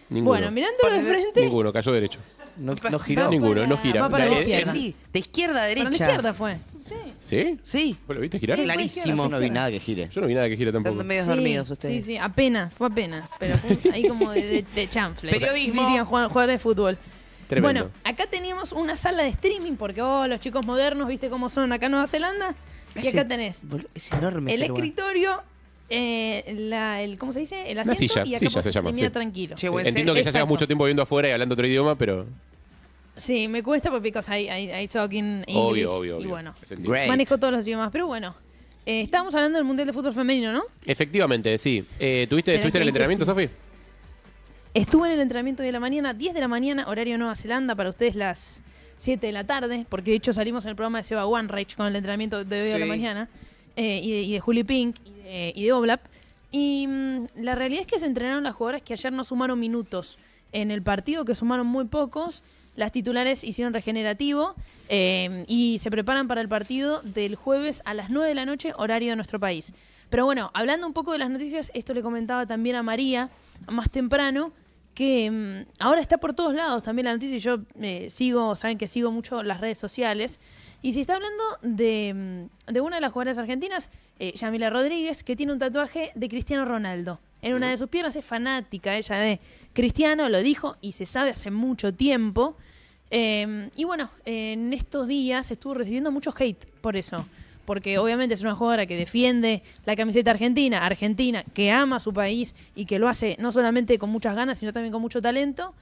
Ninguno. 0.09 0.30
Bueno, 0.30 0.51
mirándolo 0.51 0.94
de 0.94 1.01
frente. 1.01 1.41
Ninguno, 1.41 1.74
cayó 1.74 1.91
derecho. 1.91 2.19
No, 2.56 2.74
no 2.75 2.97
Va 3.00 3.03
giró. 3.03 3.30
Ninguno, 3.31 3.56
para- 3.56 3.65
no 3.68 3.77
gira. 3.80 4.01
va 4.03 4.09
para 4.12 4.25
La- 4.25 4.31
la 4.36 4.41
izquierda. 4.41 4.71
Sí, 4.71 4.95
de 5.12 5.19
izquierda 5.19 5.53
a 5.53 5.56
Para 5.56 5.68
derecha. 5.69 5.89
la 5.89 5.95
izquierda 5.95 6.33
fue. 6.36 6.57
Sí. 6.80 6.95
¿Sí? 7.18 7.57
Sí. 7.63 7.97
¿Vos 8.06 8.15
lo 8.15 8.21
viste 8.21 8.38
girar? 8.38 8.59
Sí, 8.59 8.63
Clarísimo. 8.65 9.24
Yo 9.24 9.30
no 9.30 9.39
vi 9.39 9.50
nada 9.50 9.71
que 9.71 9.80
gire. 9.80 10.07
Yo 10.13 10.21
no 10.21 10.27
vi 10.27 10.35
nada 10.35 10.47
que 10.50 10.56
gira 10.56 10.71
tampoco. 10.71 10.94
Están 10.94 11.07
medio 11.07 11.24
Sí, 11.24 11.30
dormidos 11.30 11.69
ustedes. 11.71 12.06
Sí, 12.06 12.12
sí, 12.12 12.18
apenas, 12.19 12.71
fue 12.71 12.85
apenas. 12.89 13.31
Pero 13.39 13.57
fue 13.57 13.92
ahí 13.92 14.07
como 14.07 14.30
de, 14.30 14.45
de, 14.45 14.65
de 14.75 14.88
chanfle. 14.88 15.31
Periodismo. 15.31 15.81
Dirían 15.88 16.06
jugadores 16.06 16.31
jugadores 16.31 16.53
de 16.53 16.59
fútbol. 16.59 16.97
Tremendo. 17.47 17.85
Bueno, 17.85 17.95
acá 18.03 18.27
teníamos 18.27 18.71
una 18.71 18.95
sala 18.95 19.24
de 19.24 19.30
streaming 19.30 19.77
porque 19.77 20.03
oh, 20.03 20.27
los 20.27 20.39
chicos 20.39 20.63
modernos, 20.68 21.07
¿viste 21.07 21.27
cómo 21.31 21.50
son 21.50 21.71
acá 21.74 21.88
en 21.88 21.94
Nueva 21.94 22.06
Zelanda? 22.06 22.53
Y 22.95 23.00
Ese- 23.00 23.19
acá 23.19 23.27
tenés 23.27 23.63
Es 23.94 24.12
enorme 24.12 24.53
el 24.53 24.59
ese 24.62 24.69
lugar. 24.69 24.83
escritorio, 24.83 25.44
eh, 25.89 26.56
la, 26.69 27.01
el, 27.01 27.18
¿cómo 27.18 27.33
se 27.33 27.41
dice? 27.41 27.71
El 27.71 27.80
asiento 27.80 28.00
silla, 28.00 28.24
y 28.25 28.30
acá 28.36 28.39
silla 28.39 28.62
se 28.63 28.71
llama, 28.71 28.94
sí. 28.95 29.09
tranquilo. 29.09 29.56
Che, 29.56 29.68
Entiendo 29.68 29.94
que 30.13 30.19
ya 30.19 30.24
llevas 30.24 30.27
Exacto. 30.27 30.47
mucho 30.47 30.68
tiempo 30.68 30.83
viviendo 30.86 31.03
afuera 31.03 31.30
y 31.30 31.31
hablando 31.31 31.53
otro 31.53 31.65
idioma, 31.68 31.95
pero 31.95 32.25
Sí, 33.15 33.47
me 33.50 33.62
cuesta 33.63 33.91
porque 33.91 34.09
I, 34.09 34.50
I, 34.50 34.83
I 34.83 34.88
talk 34.88 35.12
in 35.13 35.44
English. 35.47 35.56
obvio, 35.56 35.94
obvio, 35.94 36.21
Y 36.21 36.25
bueno, 36.25 36.53
manejo 37.07 37.38
todos 37.38 37.53
los 37.53 37.68
idiomas. 37.68 37.89
Pero 37.91 38.07
bueno, 38.07 38.33
eh, 38.86 39.01
estábamos 39.01 39.35
hablando 39.35 39.57
del 39.57 39.65
Mundial 39.65 39.88
de 39.88 39.94
Fútbol 39.94 40.13
Femenino, 40.13 40.53
¿no? 40.53 40.63
Efectivamente, 40.85 41.57
sí. 41.57 41.83
Eh, 42.00 42.27
¿Tuviste, 42.30 42.53
¿Estuviste 42.56 42.77
en 42.77 42.81
el 42.83 42.88
entrenamiento, 42.88 43.25
Sofi? 43.25 43.50
Estuve 44.74 45.07
en 45.09 45.13
el 45.15 45.19
entrenamiento 45.21 45.63
de 45.63 45.71
la 45.71 45.80
mañana, 45.80 46.13
10 46.13 46.33
de 46.33 46.39
la 46.39 46.47
mañana, 46.47 46.88
horario 46.88 47.18
Nueva 47.18 47.35
Zelanda, 47.35 47.75
para 47.75 47.89
ustedes 47.89 48.15
las 48.15 48.62
7 49.00 49.25
de 49.28 49.31
la 49.34 49.46
tarde, 49.46 49.86
porque 49.88 50.12
de 50.12 50.18
hecho 50.18 50.34
salimos 50.34 50.66
en 50.66 50.72
el 50.72 50.75
programa 50.75 50.98
de 51.00 51.04
Seba 51.04 51.25
One 51.25 51.48
Rage 51.48 51.75
con 51.78 51.88
el 51.88 51.96
entrenamiento 51.96 52.44
de 52.44 52.62
hoy 52.62 52.72
a 52.72 52.78
la 52.80 52.86
Sí. 52.86 52.90
mañana, 52.90 53.30
eh, 53.78 54.01
y, 54.04 54.12
de, 54.12 54.22
y 54.24 54.34
de 54.34 54.40
Juli 54.42 54.63
Pink 54.66 54.98
y 55.06 55.12
de, 55.24 55.54
y 55.56 55.63
de 55.63 55.72
Oblap. 55.72 56.01
Y 56.51 56.86
mm, 56.88 57.28
la 57.38 57.56
realidad 57.56 57.81
es 57.81 57.88
que 57.88 57.98
se 57.98 58.06
entrenaron 58.07 58.44
las 58.44 58.56
jugadoras 58.56 58.81
que 58.81 58.94
ayer 58.94 59.13
no 59.13 59.24
sumaron 59.24 59.57
minutos 59.60 60.18
en 60.51 60.69
el 60.69 60.81
partido, 60.81 61.24
que 61.24 61.34
sumaron 61.34 61.66
muy 61.66 61.86
pocos. 61.86 62.44
Las 62.75 62.92
titulares 62.92 63.44
hicieron 63.44 63.74
regenerativo 63.74 64.54
eh, 64.90 65.45
y 65.48 65.78
se 65.80 65.90
preparan 65.92 66.28
para 66.28 66.42
el 66.42 66.50
partido 66.50 67.02
del 67.04 67.36
jueves 67.36 67.81
a 67.86 67.94
las 67.94 68.10
9 68.10 68.28
de 68.28 68.36
la 68.36 68.45
noche, 68.45 68.74
horario 68.78 69.12
de 69.12 69.16
nuestro 69.16 69.40
país. 69.40 69.74
Pero 70.10 70.25
bueno, 70.25 70.50
hablando 70.54 70.88
un 70.88 70.94
poco 70.94 71.12
de 71.13 71.19
las 71.19 71.30
noticias, 71.30 71.72
esto 71.74 71.94
le 71.94 72.02
comentaba 72.02 72.45
también 72.48 72.75
a 72.75 72.84
María 72.84 73.30
más 73.69 73.90
temprano, 73.92 74.52
que 74.94 75.31
mm, 75.31 75.71
ahora 75.80 76.01
está 76.01 76.18
por 76.18 76.33
todos 76.33 76.53
lados 76.53 76.83
también 76.83 77.06
la 77.06 77.13
noticia. 77.13 77.38
y 77.38 77.39
Yo 77.39 77.59
eh, 77.81 78.09
sigo, 78.12 78.56
saben 78.56 78.77
que 78.77 78.88
sigo 78.88 79.12
mucho 79.12 79.44
las 79.44 79.62
redes 79.62 79.77
sociales. 79.77 80.39
Y 80.81 80.94
se 80.94 81.01
está 81.01 81.15
hablando 81.15 81.44
de, 81.62 82.47
mm, 82.68 82.71
de 82.74 82.81
una 82.81 82.97
de 82.97 83.01
las 83.01 83.12
jugadoras 83.12 83.38
argentinas, 83.38 83.89
eh, 84.19 84.33
Yamila 84.36 84.69
Rodríguez, 84.69 85.24
que 85.24 85.36
tiene 85.36 85.53
un 85.53 85.59
tatuaje 85.59 86.12
de 86.15 86.30
Cristiano 86.30 86.65
Ronaldo. 86.65 87.19
En 87.41 87.53
una 87.53 87.69
de 87.69 87.77
sus 87.77 87.88
piernas 87.88 88.15
es 88.18 88.25
fanática 88.25 88.95
ella 88.95 89.15
de 89.15 89.39
Cristiano, 89.74 90.27
lo 90.27 90.39
dijo 90.39 90.75
y 90.81 90.92
se 90.92 91.06
sabe 91.06 91.30
hace 91.30 91.51
mucho 91.51 91.94
tiempo. 91.94 92.57
Eh, 93.12 93.69
y 93.75 93.85
bueno, 93.85 94.09
en 94.25 94.74
estos 94.74 95.07
días 95.07 95.50
estuvo 95.50 95.74
recibiendo 95.74 96.12
mucho 96.12 96.33
hate 96.38 96.65
por 96.81 96.97
eso. 96.97 97.25
Porque 97.69 98.00
obviamente 98.00 98.33
es 98.33 98.42
una 98.42 98.56
jugadora 98.56 98.88
que 98.88 98.95
defiende 98.98 99.62
la 99.86 99.95
camiseta 99.95 100.31
argentina, 100.31 100.83
argentina, 100.83 101.44
que 101.54 101.69
ama 101.69 101.98
a 101.98 102.00
su 102.00 102.12
país 102.12 102.56
y 102.74 102.86
que 102.86 102.98
lo 102.98 103.07
hace 103.07 103.38
no 103.39 103.51
solamente 103.51 104.00
con 104.00 104.10
muchas 104.10 104.36
ganas, 104.36 104.57
sino 104.57 104.74
también 104.74 104.92
con 104.92 105.04
mucho 105.04 105.21
talento. 105.21 105.75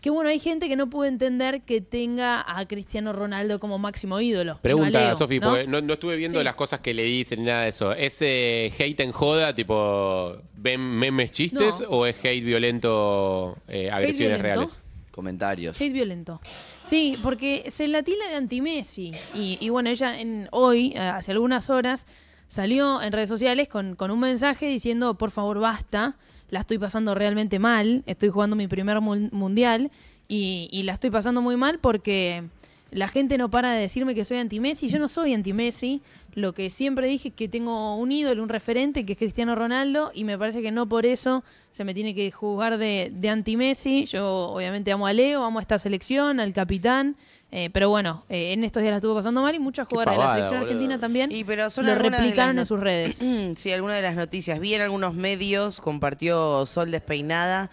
Que 0.00 0.10
bueno, 0.10 0.30
hay 0.30 0.40
gente 0.40 0.68
que 0.68 0.74
no 0.74 0.90
puede 0.90 1.10
entender 1.10 1.62
que 1.62 1.80
tenga 1.80 2.44
a 2.44 2.66
Cristiano 2.66 3.12
Ronaldo 3.12 3.60
como 3.60 3.78
máximo 3.78 4.20
ídolo. 4.20 4.58
Pregunta, 4.62 5.14
Sofi, 5.14 5.38
¿no? 5.38 5.50
porque 5.50 5.68
no, 5.68 5.80
no 5.80 5.92
estuve 5.92 6.16
viendo 6.16 6.40
Sí. 6.40 6.44
las 6.44 6.56
cosas 6.56 6.80
que 6.80 6.92
le 6.92 7.04
dicen 7.04 7.38
ni 7.38 7.46
nada 7.46 7.62
de 7.62 7.68
eso. 7.68 7.92
¿Es 7.92 8.20
eh, 8.20 8.72
hate 8.76 8.98
en 8.98 9.12
joda, 9.12 9.54
tipo, 9.54 10.38
ven 10.56 10.80
memes 10.80 11.30
chistes, 11.30 11.82
No. 11.82 11.86
o 11.90 12.06
es 12.06 12.16
hate 12.16 12.42
violento, 12.42 13.58
eh, 13.68 13.92
agresiones 13.92 14.38
violento? 14.42 14.60
reales? 14.60 14.80
Comentarios. 15.12 15.76
Hate 15.80 15.92
violento. 15.92 16.40
Sí, 16.84 17.16
porque 17.22 17.64
se 17.70 17.86
la 17.88 18.02
tila 18.02 18.26
de 18.28 18.34
anti-Messi. 18.36 19.20
Y, 19.32 19.56
y 19.60 19.68
bueno, 19.68 19.88
ella 19.90 20.18
en, 20.20 20.48
hoy, 20.50 20.92
eh, 20.94 20.98
hace 20.98 21.32
algunas 21.32 21.70
horas, 21.70 22.06
salió 22.48 23.00
en 23.00 23.12
redes 23.12 23.28
sociales 23.28 23.68
con, 23.68 23.94
con 23.96 24.10
un 24.10 24.20
mensaje 24.20 24.66
diciendo, 24.66 25.14
por 25.14 25.30
favor, 25.30 25.58
basta, 25.60 26.16
la 26.50 26.60
estoy 26.60 26.78
pasando 26.78 27.14
realmente 27.14 27.58
mal, 27.58 28.02
estoy 28.06 28.28
jugando 28.28 28.56
mi 28.56 28.68
primer 28.68 29.00
mun- 29.00 29.30
mundial 29.32 29.90
y, 30.28 30.68
y 30.70 30.82
la 30.82 30.92
estoy 30.92 31.10
pasando 31.10 31.40
muy 31.40 31.56
mal 31.56 31.78
porque 31.78 32.44
la 32.92 33.08
gente 33.08 33.38
no 33.38 33.50
para 33.50 33.72
de 33.72 33.80
decirme 33.80 34.14
que 34.14 34.24
soy 34.24 34.38
anti-Messi. 34.38 34.88
Yo 34.88 34.98
no 34.98 35.08
soy 35.08 35.32
anti-Messi. 35.34 36.02
Lo 36.34 36.52
que 36.52 36.70
siempre 36.70 37.06
dije 37.06 37.28
es 37.30 37.34
que 37.34 37.48
tengo 37.48 37.96
un 37.96 38.12
ídolo, 38.12 38.42
un 38.42 38.48
referente, 38.48 39.04
que 39.04 39.12
es 39.14 39.18
Cristiano 39.18 39.54
Ronaldo, 39.54 40.12
y 40.14 40.24
me 40.24 40.38
parece 40.38 40.62
que 40.62 40.70
no 40.70 40.88
por 40.88 41.04
eso 41.06 41.42
se 41.70 41.84
me 41.84 41.94
tiene 41.94 42.14
que 42.14 42.30
juzgar 42.30 42.78
de, 42.78 43.10
de 43.12 43.28
anti-Messi. 43.28 44.04
Yo 44.04 44.50
obviamente 44.50 44.92
amo 44.92 45.06
a 45.06 45.12
Leo, 45.12 45.42
amo 45.42 45.58
a 45.58 45.62
esta 45.62 45.78
selección, 45.78 46.38
al 46.38 46.52
capitán, 46.52 47.16
eh, 47.50 47.68
pero 47.70 47.90
bueno, 47.90 48.24
eh, 48.30 48.54
en 48.54 48.64
estos 48.64 48.82
días 48.82 48.92
la 48.92 48.96
estuvo 48.96 49.14
pasando 49.14 49.42
mal 49.42 49.54
y 49.54 49.58
muchas 49.58 49.86
jugadoras 49.86 50.16
de 50.16 50.24
la 50.24 50.32
selección 50.32 50.60
boludo. 50.60 50.72
argentina 50.72 50.98
también 50.98 51.30
Y 51.30 51.44
pero 51.44 51.68
son 51.68 51.84
lo 51.84 51.94
replicaron 51.94 52.58
en 52.58 52.64
sus 52.66 52.80
redes. 52.80 53.22
Sí, 53.56 53.70
algunas 53.72 53.96
de 53.96 54.02
las 54.02 54.16
noticias. 54.16 54.58
Vi 54.58 54.74
en 54.74 54.80
algunos 54.80 55.14
medios, 55.14 55.80
compartió 55.80 56.64
Sol 56.64 56.90
Despeinada, 56.90 57.70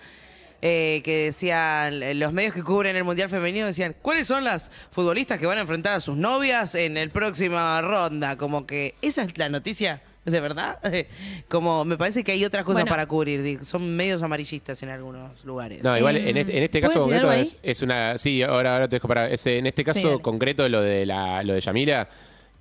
eh, 0.61 1.01
que 1.03 1.25
decían, 1.25 2.19
los 2.19 2.33
medios 2.33 2.53
que 2.53 2.63
cubren 2.63 2.95
el 2.95 3.03
Mundial 3.03 3.29
Femenino 3.29 3.65
decían, 3.65 3.95
¿cuáles 4.01 4.27
son 4.27 4.43
las 4.43 4.71
futbolistas 4.91 5.39
que 5.39 5.45
van 5.45 5.57
a 5.57 5.61
enfrentar 5.61 5.93
a 5.93 5.99
sus 5.99 6.17
novias 6.17 6.75
en 6.75 6.97
el 6.97 7.09
próxima 7.09 7.81
ronda? 7.81 8.37
Como 8.37 8.65
que 8.65 8.95
esa 9.01 9.23
es 9.23 9.37
la 9.37 9.47
noticia, 9.49 10.01
¿de 10.25 10.39
verdad? 10.41 10.77
Como 11.47 11.85
me 11.85 11.97
parece 11.97 12.23
que 12.23 12.33
hay 12.33 12.43
otras 12.45 12.63
cosas 12.65 12.81
Bueno. 12.83 12.91
para 12.91 13.05
cubrir. 13.07 13.41
digo, 13.41 13.63
Son 13.63 13.95
medios 13.95 14.21
amarillistas 14.21 14.83
en 14.83 14.89
algunos 14.89 15.43
lugares. 15.45 15.81
No, 15.83 15.97
igual 15.97 16.17
en 16.17 16.37
este, 16.37 16.57
en 16.57 16.63
este 16.63 16.79
¿puedo 16.81 16.93
caso 16.93 17.03
concreto 17.05 17.31
es, 17.31 17.57
es 17.63 17.81
una. 17.81 18.17
Sí, 18.17 18.43
ahora, 18.43 18.73
ahora 18.73 18.89
te 18.89 18.97
dejo 18.97 19.07
para. 19.07 19.29
es, 19.29 19.45
en 19.47 19.65
este 19.67 19.83
caso 19.83 20.19
concreto, 20.19 20.67
lo 20.67 20.81
de 20.81 21.05
la, 21.05 21.41
lo 21.43 21.53
de 21.53 21.61
Yamila. 21.61 22.07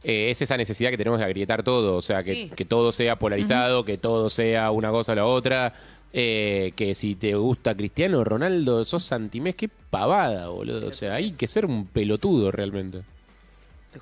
eh, 0.05 0.31
es 0.31 0.41
esa 0.41 0.57
necesidad 0.57 0.91
que 0.91 0.97
tenemos 0.97 1.19
de 1.19 1.25
agrietar 1.25 1.65
todo, 1.65 1.97
o 1.97 2.03
sea, 2.03 2.23
que, 2.23 2.33
Sí. 2.33 2.51
que 2.55 2.65
todo 2.65 2.93
sea 2.93 3.19
polarizado, 3.19 3.85
que 3.85 3.99
todo 3.99 4.31
sea 4.31 4.71
una 4.71 4.91
cosa 4.91 5.11
o 5.11 5.15
la 5.17 5.25
otra, 5.27 5.73
eh, 6.13 6.73
que 6.77 6.95
si 6.95 7.15
te 7.15 7.35
gusta 7.35 7.75
Cristiano 7.75 8.25
Ronaldo, 8.25 8.85
sos 8.85 9.11
antimés, 9.13 9.55
qué 9.55 9.69
pavada, 9.69 10.49
boludo, 10.49 10.89
o 10.89 10.93
sea, 10.93 11.15
hay 11.15 11.33
que 11.33 11.49
ser 11.49 11.67
un 11.67 11.87
pelotudo 11.87 12.51
realmente. 12.51 13.03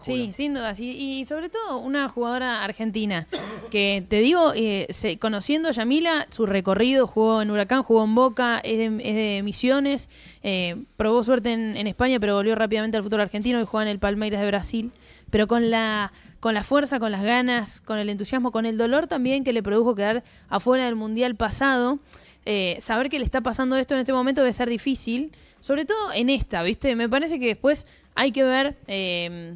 Sí, 0.03 0.31
sin 0.33 0.53
duda. 0.53 0.75
sí. 0.75 0.91
Y 0.91 1.25
sobre 1.25 1.49
todo 1.49 1.79
una 1.79 2.09
jugadora 2.09 2.65
argentina 2.65 3.27
que 3.71 4.05
te 4.07 4.19
digo, 4.21 4.53
eh, 4.55 4.87
se- 4.91 5.17
conociendo 5.19 5.69
a 5.69 5.73
Yamila, 5.73 6.27
su 6.31 6.45
recorrido, 6.45 7.07
jugó 7.07 7.41
en 7.41 7.51
Huracán, 7.51 7.83
jugó 7.85 8.05
en 8.05 8.15
Boca, 8.15 8.59
es 8.59 8.77
de, 8.79 8.87
es 8.87 9.15
de 9.15 9.41
Misiones, 9.45 10.11
eh, 10.43 10.77
probó 10.97 11.23
suerte 11.23 11.53
en, 11.53 11.77
en 11.77 11.87
España, 11.87 12.19
pero 12.21 12.35
volvió 12.35 12.55
rápidamente 12.57 12.97
al 12.99 13.05
fútbol 13.05 13.21
argentino 13.21 13.61
y 13.61 13.65
juega 13.65 13.85
en 13.85 13.93
el 13.93 13.99
Palmeiras 13.99 14.41
de 14.41 14.47
Brasil. 14.49 14.91
Pero 15.31 15.47
con 15.47 15.71
la, 15.71 16.13
con 16.41 16.55
la 16.55 16.63
fuerza, 16.63 16.99
con 16.99 17.11
las 17.13 17.23
ganas, 17.23 17.81
con 17.81 17.99
el 17.99 18.09
entusiasmo, 18.09 18.53
con 18.53 18.65
el 18.67 18.79
dolor 18.79 19.07
también 19.07 19.43
que 19.45 19.53
le 19.53 19.63
produjo 19.63 19.95
quedar 19.95 20.23
afuera 20.49 20.85
del 20.85 20.95
Mundial 20.97 21.35
pasado. 21.35 21.99
eh, 22.49 22.77
saber 22.79 23.09
que 23.11 23.19
le 23.19 23.25
está 23.25 23.41
pasando 23.41 23.77
esto 23.77 23.95
en 23.95 24.01
este 24.01 24.13
momento 24.13 24.41
debe 24.41 24.53
ser 24.53 24.69
difícil, 24.69 25.33
sobre 25.61 25.85
todo 25.85 26.13
en 26.15 26.31
esta, 26.31 26.63
¿viste? 26.63 26.95
Me 26.95 27.09
parece 27.09 27.41
que 27.41 27.47
después 27.47 27.89
hay 28.15 28.31
que 28.31 28.45
ver 28.45 28.77
eh, 28.87 29.55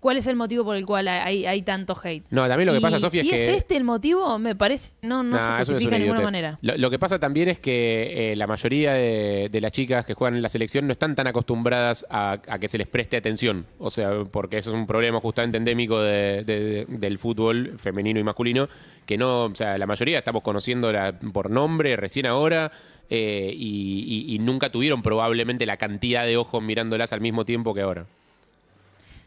cuál 0.00 0.16
es 0.16 0.26
el 0.26 0.36
motivo 0.36 0.64
por 0.64 0.76
el 0.76 0.86
cual 0.86 1.08
hay, 1.08 1.44
hay 1.46 1.62
tanto 1.62 1.96
hate. 2.02 2.22
No, 2.30 2.46
también 2.46 2.66
lo 2.66 2.72
que 2.72 2.78
Y 2.78 2.82
pasa, 2.82 3.00
Sofía, 3.00 3.22
si 3.22 3.30
es 3.30 3.34
que- 3.34 3.54
este 3.56 3.76
el 3.76 3.84
motivo, 3.84 4.38
me 4.38 4.54
parece, 4.54 4.92
no, 5.02 5.22
no 5.22 5.36
Nah, 5.36 5.58
se 5.64 5.72
justifica 5.72 5.96
de 5.96 6.00
ninguna 6.04 6.20
manera. 6.22 6.58
Lo, 6.62 6.76
lo 6.76 6.90
que 6.90 6.98
pasa 6.98 7.18
también 7.18 7.48
es 7.48 7.58
que 7.58 8.32
eh, 8.32 8.36
la 8.36 8.46
mayoría 8.46 8.92
de, 8.92 9.48
de 9.50 9.60
las 9.60 9.72
chicas 9.72 10.04
que 10.06 10.14
juegan 10.14 10.36
en 10.36 10.42
la 10.42 10.48
selección 10.48 10.86
no 10.86 10.92
están 10.92 11.14
tan 11.14 11.26
acostumbradas 11.26 12.06
a, 12.10 12.38
a 12.46 12.58
que 12.58 12.68
se 12.68 12.78
les 12.78 12.86
preste 12.86 13.16
atención. 13.16 13.66
O 13.78 13.90
sea, 13.90 14.10
porque 14.30 14.58
eso 14.58 14.70
es 14.70 14.76
un 14.76 14.86
problema 14.86 15.20
justamente 15.20 15.58
endémico 15.58 16.00
de- 16.00 16.44
de- 16.44 16.86
del 16.88 17.18
fútbol 17.18 17.74
femenino 17.78 18.20
y 18.20 18.22
masculino, 18.24 18.68
que 19.06 19.18
no, 19.18 19.44
o 19.44 19.54
sea, 19.54 19.78
la 19.78 19.86
mayoría 19.86 20.18
estamos 20.18 20.42
conociéndola 20.42 21.18
por 21.32 21.50
nombre 21.50 21.96
recién 21.96 22.26
ahora. 22.26 22.70
eh, 23.10 23.50
y, 23.56 24.26
y- 24.28 24.34
y 24.34 24.38
nunca 24.38 24.70
tuvieron 24.70 25.00
probablemente 25.02 25.64
la 25.64 25.78
cantidad 25.78 26.26
de 26.26 26.36
ojos 26.36 26.62
mirándolas 26.62 27.10
al 27.14 27.22
mismo 27.22 27.46
tiempo 27.46 27.72
que 27.72 27.80
ahora. 27.80 28.04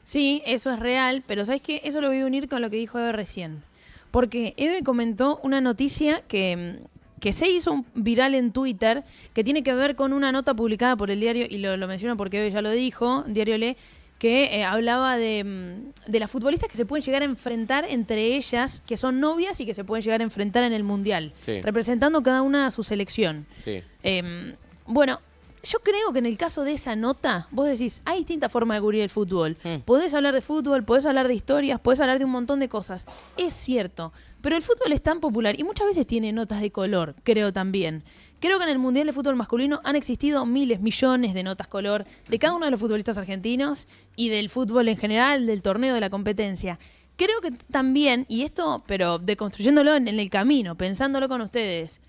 Sí, 0.03 0.41
eso 0.45 0.71
es 0.71 0.79
real, 0.79 1.23
pero 1.27 1.45
¿sabes 1.45 1.61
qué? 1.61 1.81
Eso 1.83 2.01
lo 2.01 2.07
voy 2.07 2.19
a 2.21 2.25
unir 2.25 2.47
con 2.49 2.61
lo 2.61 2.69
que 2.69 2.77
dijo 2.77 2.99
Eve 2.99 3.11
recién. 3.11 3.63
Porque 4.09 4.53
Eve 4.57 4.83
comentó 4.83 5.39
una 5.43 5.61
noticia 5.61 6.21
que, 6.27 6.79
que 7.19 7.31
se 7.33 7.47
hizo 7.49 7.71
un- 7.71 7.85
viral 7.93 8.35
en 8.35 8.51
Twitter, 8.51 9.03
que 9.33 9.43
tiene 9.43 9.63
que 9.63 9.73
ver 9.73 9.95
con 9.95 10.11
una 10.11 10.31
nota 10.31 10.53
publicada 10.53 10.95
por 10.97 11.11
el 11.11 11.19
diario, 11.19 11.45
y 11.49 11.57
lo, 11.59 11.77
lo 11.77 11.87
menciono 11.87 12.17
porque 12.17 12.39
Eve 12.39 12.51
ya 12.51 12.61
lo 12.61 12.71
dijo, 12.71 13.23
Diario 13.27 13.57
Le, 13.57 13.77
que 14.19 14.43
eh, 14.55 14.63
hablaba 14.63 15.17
de, 15.17 15.43
mm, 15.43 16.11
de 16.11 16.19
las 16.19 16.29
futbolistas 16.29 16.69
que 16.69 16.75
se 16.77 16.85
pueden 16.85 17.03
llegar 17.03 17.21
a 17.21 17.25
enfrentar 17.25 17.85
entre 17.89 18.35
ellas, 18.35 18.83
que 18.85 18.97
son 18.97 19.19
novias 19.19 19.59
y 19.61 19.65
que 19.65 19.73
se 19.73 19.83
pueden 19.83 20.03
llegar 20.03 20.19
a 20.21 20.23
enfrentar 20.23 20.63
en 20.63 20.73
el 20.73 20.83
Mundial, 20.83 21.33
Sí. 21.39 21.61
representando 21.61 22.21
cada 22.21 22.41
una 22.41 22.65
a 22.67 22.71
su 22.71 22.83
selección. 22.83 23.45
Sí. 23.59 23.81
Eh, 24.03 24.55
bueno, 24.85 25.19
yo 25.63 25.79
creo 25.79 26.11
que 26.11 26.19
en 26.19 26.25
el 26.25 26.37
caso 26.37 26.63
de 26.63 26.73
esa 26.73 26.95
nota, 26.95 27.47
vos 27.51 27.67
decís, 27.67 28.01
hay 28.05 28.19
distintas 28.19 28.51
formas 28.51 28.77
de 28.77 28.81
cubrir 28.81 29.01
el 29.01 29.09
fútbol. 29.09 29.57
Podés 29.85 30.13
hablar 30.13 30.33
de 30.33 30.41
fútbol, 30.41 30.83
podés 30.83 31.05
hablar 31.05 31.27
de 31.27 31.33
historias, 31.33 31.79
podés 31.79 32.01
hablar 32.01 32.19
de 32.19 32.25
un 32.25 32.31
montón 32.31 32.59
de 32.59 32.69
cosas. 32.69 33.05
Es 33.37 33.53
cierto, 33.53 34.11
pero 34.41 34.55
el 34.55 34.61
fútbol 34.61 34.91
es 34.91 35.01
tan 35.01 35.19
popular 35.19 35.59
y 35.59 35.63
muchas 35.63 35.87
veces 35.87 36.07
tiene 36.07 36.31
notas 36.31 36.61
de 36.61 36.71
color, 36.71 37.15
creo 37.23 37.53
también. 37.53 38.03
Creo 38.39 38.57
que 38.57 38.63
en 38.63 38.71
el 38.71 38.79
Mundial 38.79 39.05
de 39.05 39.13
Fútbol 39.13 39.35
Masculino 39.35 39.81
han 39.83 39.95
existido 39.95 40.47
miles, 40.47 40.81
millones 40.81 41.35
de 41.35 41.43
notas 41.43 41.67
color 41.67 42.05
de 42.27 42.39
cada 42.39 42.55
uno 42.55 42.65
de 42.65 42.71
los 42.71 42.79
futbolistas 42.79 43.19
argentinos 43.19 43.87
y 44.15 44.29
del 44.29 44.49
fútbol 44.49 44.89
en 44.89 44.97
general, 44.97 45.45
del 45.45 45.61
torneo, 45.61 45.93
de 45.93 46.01
la 46.01 46.09
competencia. 46.09 46.79
Creo 47.17 47.39
que 47.41 47.51
también, 47.51 48.25
y 48.29 48.41
esto, 48.41 48.83
pero 48.87 49.19
deconstruyéndolo 49.19 49.93
en, 49.93 50.07
en 50.07 50.19
el 50.19 50.31
camino, 50.31 50.75
pensándolo 50.75 51.29
con 51.29 51.41
ustedes, 51.41 52.01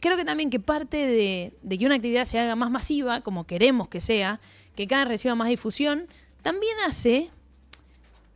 creo 0.00 0.16
que 0.16 0.24
también 0.24 0.50
que 0.50 0.60
parte 0.60 0.96
de, 0.96 1.52
de 1.62 1.78
que 1.78 1.86
una 1.86 1.96
actividad 1.96 2.24
se 2.24 2.38
haga 2.38 2.56
más 2.56 2.70
masiva, 2.70 3.20
como 3.20 3.46
queremos 3.46 3.88
que 3.88 4.00
sea, 4.00 4.40
que 4.74 4.86
cada 4.86 5.04
vez 5.04 5.12
reciba 5.12 5.34
más 5.34 5.48
difusión, 5.48 6.06
también 6.42 6.76
hace 6.86 7.30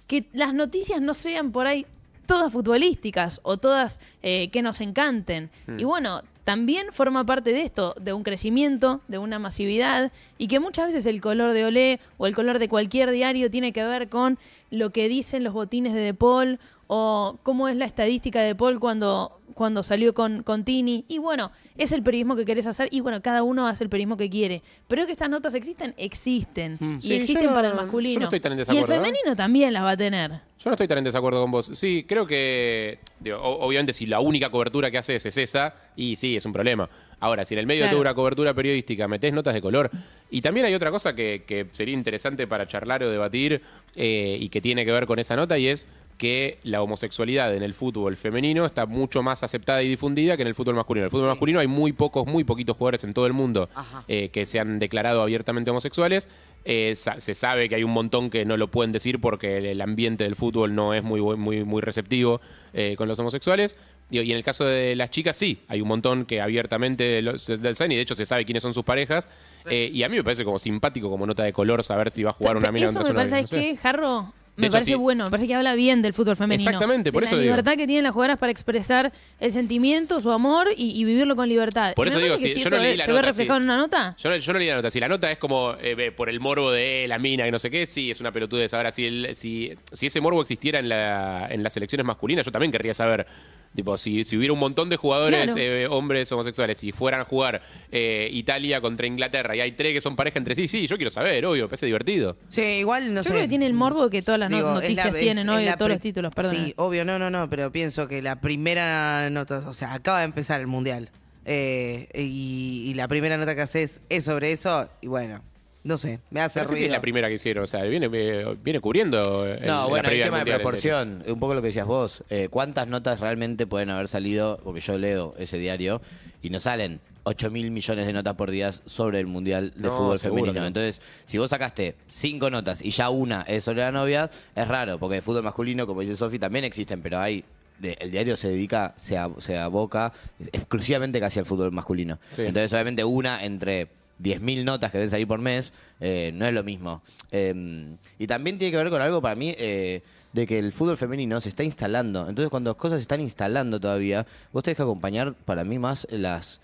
que 0.06 0.26
las 0.32 0.54
noticias 0.54 1.00
no 1.00 1.14
sean 1.14 1.52
por 1.52 1.66
ahí 1.66 1.86
todas 2.26 2.52
futbolísticas 2.52 3.40
o 3.42 3.56
todas 3.56 4.00
eh, 4.22 4.48
que 4.50 4.62
nos 4.62 4.80
encanten. 4.80 5.50
Y 5.78 5.84
bueno, 5.84 6.22
también 6.44 6.92
forma 6.92 7.24
parte 7.24 7.52
de 7.52 7.62
esto, 7.62 7.94
de 8.00 8.12
un 8.12 8.22
crecimiento, 8.22 9.00
de 9.08 9.18
una 9.18 9.38
masividad, 9.38 10.12
y 10.38 10.48
que 10.48 10.58
muchas 10.58 10.88
veces 10.88 11.06
el 11.06 11.20
color 11.20 11.52
de 11.52 11.64
Olé 11.64 12.00
o 12.18 12.26
el 12.26 12.34
color 12.34 12.58
de 12.58 12.68
cualquier 12.68 13.10
diario 13.10 13.50
tiene 13.50 13.72
que 13.72 13.84
ver 13.84 14.08
con 14.08 14.38
lo 14.70 14.90
que 14.90 15.08
dicen 15.08 15.44
los 15.44 15.52
botines 15.52 15.94
de 15.94 16.00
De 16.00 16.14
Paul 16.14 16.58
o 16.94 17.38
cómo 17.42 17.68
es 17.68 17.76
la 17.78 17.86
estadística 17.86 18.42
de 18.42 18.54
Paul 18.54 18.78
cuando, 18.78 19.40
cuando 19.54 19.82
salió 19.82 20.12
con, 20.12 20.42
con 20.42 20.62
Tini. 20.62 21.06
Y 21.08 21.16
bueno, 21.18 21.50
es 21.78 21.90
el 21.92 22.02
periodismo 22.02 22.36
que 22.36 22.44
querés 22.44 22.66
hacer 22.66 22.88
y 22.90 23.00
bueno, 23.00 23.22
cada 23.22 23.42
uno 23.42 23.66
hace 23.66 23.82
el 23.84 23.88
periodismo 23.88 24.18
que 24.18 24.28
quiere. 24.28 24.62
Pero 24.88 25.06
que 25.06 25.12
estas 25.12 25.30
notas 25.30 25.54
existen, 25.54 25.94
existen. 25.96 26.76
Y 26.80 26.84
Mm. 26.84 27.00
Sí, 27.00 27.14
existen 27.14 27.44
yo 27.44 27.48
no- 27.50 27.54
para 27.54 27.68
el 27.68 27.72
yo 27.72 27.76
no 27.76 27.82
masculino. 27.84 28.22
estoy 28.24 28.40
tan 28.40 28.52
en 28.52 28.58
y 28.58 28.60
el 28.60 28.66
desacuerdo, 28.66 28.92
¿eh? 28.94 28.96
femenino 28.98 29.34
también 29.34 29.72
las 29.72 29.84
va 29.84 29.90
a 29.92 29.96
tener. 29.96 30.30
Yo 30.32 30.70
no 30.70 30.72
estoy 30.72 30.86
tan 30.86 30.98
en 30.98 31.04
desacuerdo 31.04 31.40
con 31.40 31.50
vos. 31.50 31.70
Sí, 31.72 32.04
creo 32.06 32.26
que, 32.26 32.98
digo, 33.20 33.38
o- 33.38 33.64
obviamente, 33.66 33.94
si 33.94 34.04
la 34.04 34.20
única 34.20 34.50
cobertura 34.50 34.90
que 34.90 34.98
haces 34.98 35.24
es 35.24 35.36
esa, 35.38 35.74
y 35.96 36.16
sí, 36.16 36.36
es 36.36 36.44
un 36.44 36.52
problema. 36.52 36.90
Ahora, 37.22 37.44
si 37.44 37.54
en 37.54 37.60
el 37.60 37.66
medio 37.66 37.84
de 37.84 37.90
toda 37.90 38.00
una 38.00 38.14
cobertura 38.14 38.52
periodística 38.52 39.06
metés 39.08 39.32
notas 39.32 39.54
de 39.54 39.62
color. 39.62 39.90
Y 40.30 40.40
también 40.42 40.66
hay 40.66 40.74
otra 40.74 40.90
cosa 40.90 41.14
que, 41.14 41.44
que 41.46 41.66
sería 41.72 41.94
interesante 41.94 42.46
para 42.46 42.66
charlar 42.66 43.02
o 43.02 43.10
debatir 43.10 43.62
eh, 43.96 44.36
y 44.40 44.48
que 44.48 44.60
tiene 44.60 44.84
que 44.84 44.92
ver 44.92 45.06
con 45.06 45.18
esa 45.18 45.36
nota, 45.36 45.56
y 45.58 45.68
es 45.68 45.86
que 46.18 46.58
la 46.62 46.82
homosexualidad 46.82 47.54
en 47.54 47.62
el 47.62 47.74
fútbol 47.74 48.16
femenino 48.16 48.64
está 48.64 48.86
mucho 48.86 49.22
más 49.22 49.42
aceptada 49.42 49.82
y 49.82 49.88
difundida 49.88 50.36
que 50.36 50.42
en 50.42 50.48
el 50.48 50.54
fútbol 50.54 50.74
masculino. 50.76 51.02
En 51.04 51.06
el 51.06 51.10
fútbol 51.10 51.28
masculino 51.28 51.58
hay 51.58 51.66
muy 51.66 51.92
pocos, 51.92 52.26
muy 52.26 52.44
poquitos 52.44 52.76
jugadores 52.76 53.02
en 53.04 53.12
todo 53.14 53.26
el 53.26 53.32
mundo 53.32 53.68
eh, 54.08 54.28
que 54.28 54.46
se 54.46 54.60
han 54.60 54.78
declarado 54.78 55.22
abiertamente 55.22 55.70
homosexuales. 55.70 56.28
Eh, 56.64 56.94
sa- 56.94 57.18
se 57.20 57.34
sabe 57.34 57.68
que 57.68 57.74
hay 57.74 57.82
un 57.82 57.90
montón 57.90 58.30
que 58.30 58.44
no 58.44 58.56
lo 58.56 58.68
pueden 58.68 58.92
decir 58.92 59.20
porque 59.20 59.56
el, 59.58 59.66
el 59.66 59.80
ambiente 59.80 60.22
del 60.24 60.36
fútbol 60.36 60.74
no 60.76 60.94
es 60.94 61.02
muy, 61.02 61.20
muy, 61.36 61.64
muy 61.64 61.80
receptivo 61.82 62.40
eh, 62.72 62.94
con 62.96 63.08
los 63.08 63.18
homosexuales. 63.18 63.76
Digo, 64.12 64.22
Y 64.22 64.30
en 64.30 64.36
el 64.36 64.44
caso 64.44 64.64
de 64.64 64.94
las 64.94 65.10
chicas, 65.10 65.36
sí, 65.36 65.58
hay 65.68 65.80
un 65.80 65.88
montón 65.88 66.24
que 66.26 66.40
abiertamente 66.40 67.20
lo- 67.22 67.38
se 67.38 67.54
y 67.54 67.56
de 67.56 68.00
hecho 68.00 68.14
se 68.14 68.24
sabe 68.26 68.44
quiénes 68.44 68.62
son 68.62 68.72
sus 68.74 68.84
parejas. 68.84 69.28
Eh, 69.68 69.90
y 69.92 70.02
a 70.02 70.08
mí 70.08 70.16
me 70.16 70.22
parece 70.24 70.44
como 70.44 70.58
simpático, 70.58 71.08
como 71.10 71.26
nota 71.26 71.42
de 71.44 71.52
color, 71.52 71.82
saber 71.82 72.10
si 72.10 72.22
va 72.22 72.30
a 72.30 72.32
jugar 72.34 72.56
una 72.56 72.70
mina 72.70 72.86
Eso 72.86 72.98
contra 72.98 73.14
me 73.14 73.26
su 73.26 73.30
parece, 73.32 73.34
novia, 73.34 73.48
¿sabes 73.48 73.52
no 73.52 73.58
sé. 73.58 73.74
qué, 73.74 73.76
Jarro? 73.76 74.32
Me 74.54 74.66
hecho, 74.66 74.72
parece 74.72 74.90
sí. 74.90 74.96
bueno, 74.96 75.24
me 75.24 75.30
parece 75.30 75.46
que 75.46 75.54
habla 75.54 75.74
bien 75.74 76.02
del 76.02 76.12
fútbol 76.12 76.36
femenino. 76.36 76.68
Exactamente, 76.68 77.10
por 77.10 77.22
de 77.22 77.26
eso 77.26 77.36
la 77.36 77.40
digo. 77.42 77.52
libertad 77.54 77.72
que 77.78 77.86
tienen 77.86 78.04
las 78.04 78.12
jugadoras 78.12 78.38
para 78.38 78.52
expresar 78.52 79.10
el 79.40 79.50
sentimiento, 79.50 80.20
su 80.20 80.30
amor 80.30 80.68
y, 80.76 80.90
y 81.00 81.04
vivirlo 81.04 81.34
con 81.36 81.48
libertad. 81.48 81.94
Por 81.94 82.06
Y 82.06 82.10
me 82.10 82.16
eso 82.16 82.22
digo, 82.22 82.34
parece 82.34 82.48
que 82.48 82.54
si- 82.58 82.64
yo 82.64 82.68
no 82.68 82.76
eso 82.76 82.82
leí 82.84 82.96
la 82.98 83.04
se 83.06 83.10
ve 83.12 83.16
nota, 83.16 83.26
reflejado 83.28 83.58
sí. 83.60 83.62
en 83.64 83.70
una 83.70 83.78
nota. 83.78 84.14
Yo 84.18 84.28
no, 84.28 84.36
yo 84.36 84.52
no 84.52 84.58
leí 84.58 84.68
la 84.68 84.74
nota. 84.74 84.90
Si 84.90 85.00
la 85.00 85.08
nota 85.08 85.32
es 85.32 85.38
como 85.38 85.74
eh, 85.80 85.94
ve, 85.94 86.12
por 86.12 86.28
el 86.28 86.38
morbo 86.38 86.70
de 86.70 87.06
la 87.08 87.18
mina 87.18 87.44
que 87.44 87.50
no 87.50 87.58
sé 87.58 87.70
qué, 87.70 87.86
sí, 87.86 88.10
es 88.10 88.20
una 88.20 88.30
pelotudez. 88.30 88.74
Ahora, 88.74 88.90
si, 88.92 89.06
el- 89.06 89.34
si, 89.34 89.72
si 89.90 90.06
ese 90.08 90.20
morbo 90.20 90.42
existiera 90.42 90.80
en, 90.80 90.90
la, 90.90 91.48
en 91.50 91.62
las 91.62 91.72
selecciones 91.72 92.04
masculinas, 92.04 92.44
yo 92.44 92.52
también 92.52 92.70
querría 92.72 92.92
saber. 92.92 93.26
Tipo, 93.74 93.96
si, 93.96 94.22
si 94.24 94.36
hubiera 94.36 94.52
un 94.52 94.58
montón 94.58 94.90
de 94.90 94.96
jugadores, 94.96 95.44
Claro. 95.46 95.58
eh, 95.58 95.86
hombres 95.86 96.30
homosexuales, 96.30 96.84
y 96.84 96.92
fueran 96.92 97.20
a 97.22 97.24
jugar 97.24 97.62
eh, 97.90 98.28
Italia 98.32 98.80
contra 98.82 99.06
Inglaterra 99.06 99.56
y 99.56 99.60
hay 99.60 99.72
tres 99.72 99.94
que 99.94 100.00
son 100.02 100.14
pareja 100.14 100.38
entre 100.38 100.54
sí, 100.54 100.68
sí, 100.68 100.86
yo 100.86 100.96
quiero 100.96 101.10
saber, 101.10 101.46
obvio, 101.46 101.62
me 101.64 101.68
parece 101.68 101.86
divertido. 101.86 102.36
Sí, 102.50 102.60
igual 102.60 103.14
no 103.14 103.20
Yo 103.20 103.24
sé. 103.24 103.30
creo 103.30 103.42
que 103.42 103.48
tiene 103.48 103.66
el 103.66 103.72
morbo 103.72 104.10
que 104.10 104.20
todas 104.20 104.38
las 104.40 104.50
no- 104.50 104.56
Digo, 104.58 104.74
noticias 104.74 105.06
la- 105.12 105.18
es- 105.18 105.24
tienen 105.24 105.48
hoy 105.48 105.64
de 105.64 105.70
la 105.70 105.76
todos 105.78 105.90
los 105.90 106.00
títulos, 106.00 106.34
perdón. 106.34 106.54
Sí, 106.54 106.74
obvio, 106.76 107.04
no, 107.06 107.18
no, 107.18 107.30
no, 107.30 107.48
pero 107.48 107.72
pienso 107.72 108.06
que 108.08 108.20
la 108.20 108.40
primera 108.42 109.30
nota, 109.30 109.66
o 109.66 109.72
sea, 109.74 109.94
acaba 109.94 110.18
de 110.18 110.26
empezar 110.26 110.60
el 110.60 110.66
mundial. 110.66 111.10
eh, 111.44 112.08
y, 112.14 112.84
y 112.90 112.94
la 112.94 113.08
primera 113.08 113.36
nota 113.36 113.54
que 113.56 113.62
haces 113.62 114.00
es 114.08 114.24
sobre 114.24 114.52
eso, 114.52 114.88
y 115.00 115.08
bueno, 115.08 115.42
no 115.84 115.96
sé, 115.98 116.20
me 116.30 116.40
hace 116.40 116.60
si 116.60 116.66
ruido. 116.66 116.86
es 116.86 116.92
la 116.92 117.00
primera 117.00 117.28
que 117.28 117.34
hicieron, 117.34 117.64
o 117.64 117.66
sea, 117.66 117.82
viene, 117.84 118.08
viene 118.08 118.80
cubriendo. 118.80 119.46
el- 119.46 119.66
No, 119.66 119.88
bueno, 119.88 120.08
del 120.08 120.22
tema 120.22 120.44
de 120.44 120.52
proporción. 120.54 121.24
Un 121.26 121.40
poco 121.40 121.54
lo 121.54 121.60
que 121.62 121.68
decías 121.68 121.86
vos. 121.86 122.22
Eh, 122.30 122.48
¿Cuántas 122.50 122.86
notas 122.88 123.20
realmente 123.20 123.66
pueden 123.66 123.90
haber 123.90 124.08
salido? 124.08 124.60
Porque 124.62 124.80
yo 124.80 124.96
leo 124.98 125.34
ese 125.38 125.58
diario 125.58 126.00
y 126.40 126.50
no 126.50 126.60
salen 126.60 127.00
8 127.24 127.50
mil 127.52 127.70
millones 127.70 128.06
de 128.06 128.12
notas 128.12 128.34
por 128.34 128.50
día 128.50 128.72
sobre 128.72 129.20
el 129.20 129.26
Mundial 129.26 129.72
de 129.76 129.82
No, 129.88 129.96
Fútbol 129.96 130.18
Femenino. 130.18 130.52
no. 130.54 130.66
Entonces, 130.66 131.00
si 131.24 131.38
vos 131.38 131.50
sacaste 131.50 131.94
cinco 132.08 132.50
notas 132.50 132.82
y 132.82 132.90
ya 132.90 133.10
una 133.10 133.42
es 133.42 133.62
sobre 133.64 133.80
la 133.82 133.92
novia, 133.92 134.28
es 134.56 134.66
raro, 134.68 134.98
porque 134.98 135.16
de 135.16 135.22
fútbol 135.22 135.42
masculino, 135.44 135.86
como 135.86 136.00
dice 136.00 136.16
Sofi, 136.16 136.38
también 136.38 136.64
existen, 136.64 137.00
pero 137.02 137.18
hay. 137.20 137.44
el 137.82 138.10
diario 138.12 138.36
se 138.36 138.48
dedica, 138.48 138.94
se, 138.96 139.16
ab- 139.16 139.40
se 139.40 139.58
aboca 139.58 140.12
exclusivamente 140.52 141.18
casi 141.20 141.38
al 141.40 141.46
fútbol 141.46 141.72
masculino. 141.72 142.18
Sí. 142.32 142.42
Entonces, 142.42 142.72
obviamente, 142.72 143.02
una 143.04 143.44
entre 143.44 143.88
10.000 144.22 144.64
notas 144.64 144.90
que 144.90 144.98
deben 144.98 145.10
salir 145.10 145.26
por 145.26 145.40
mes 145.40 145.72
eh, 146.00 146.30
no 146.34 146.46
es 146.46 146.52
lo 146.52 146.62
mismo. 146.62 147.02
Eh, 147.30 147.94
y 148.18 148.26
también 148.26 148.58
tiene 148.58 148.70
que 148.70 148.76
ver 148.76 148.90
con 148.90 149.00
algo 149.02 149.20
para 149.20 149.34
mí 149.34 149.54
eh, 149.58 150.02
de 150.32 150.46
que 150.46 150.58
el 150.58 150.72
fútbol 150.72 150.96
femenino 150.96 151.40
se 151.40 151.48
está 151.48 151.64
instalando. 151.64 152.28
Entonces, 152.28 152.50
cuando 152.50 152.70
las 152.70 152.76
cosas 152.76 152.98
se 152.98 153.02
están 153.02 153.20
instalando 153.20 153.78
todavía, 153.80 154.26
vos 154.52 154.62
tenés 154.62 154.76
que 154.76 154.82
acompañar 154.82 155.34
para 155.34 155.64
mí 155.64 155.78
más 155.78 156.06
las. 156.10 156.60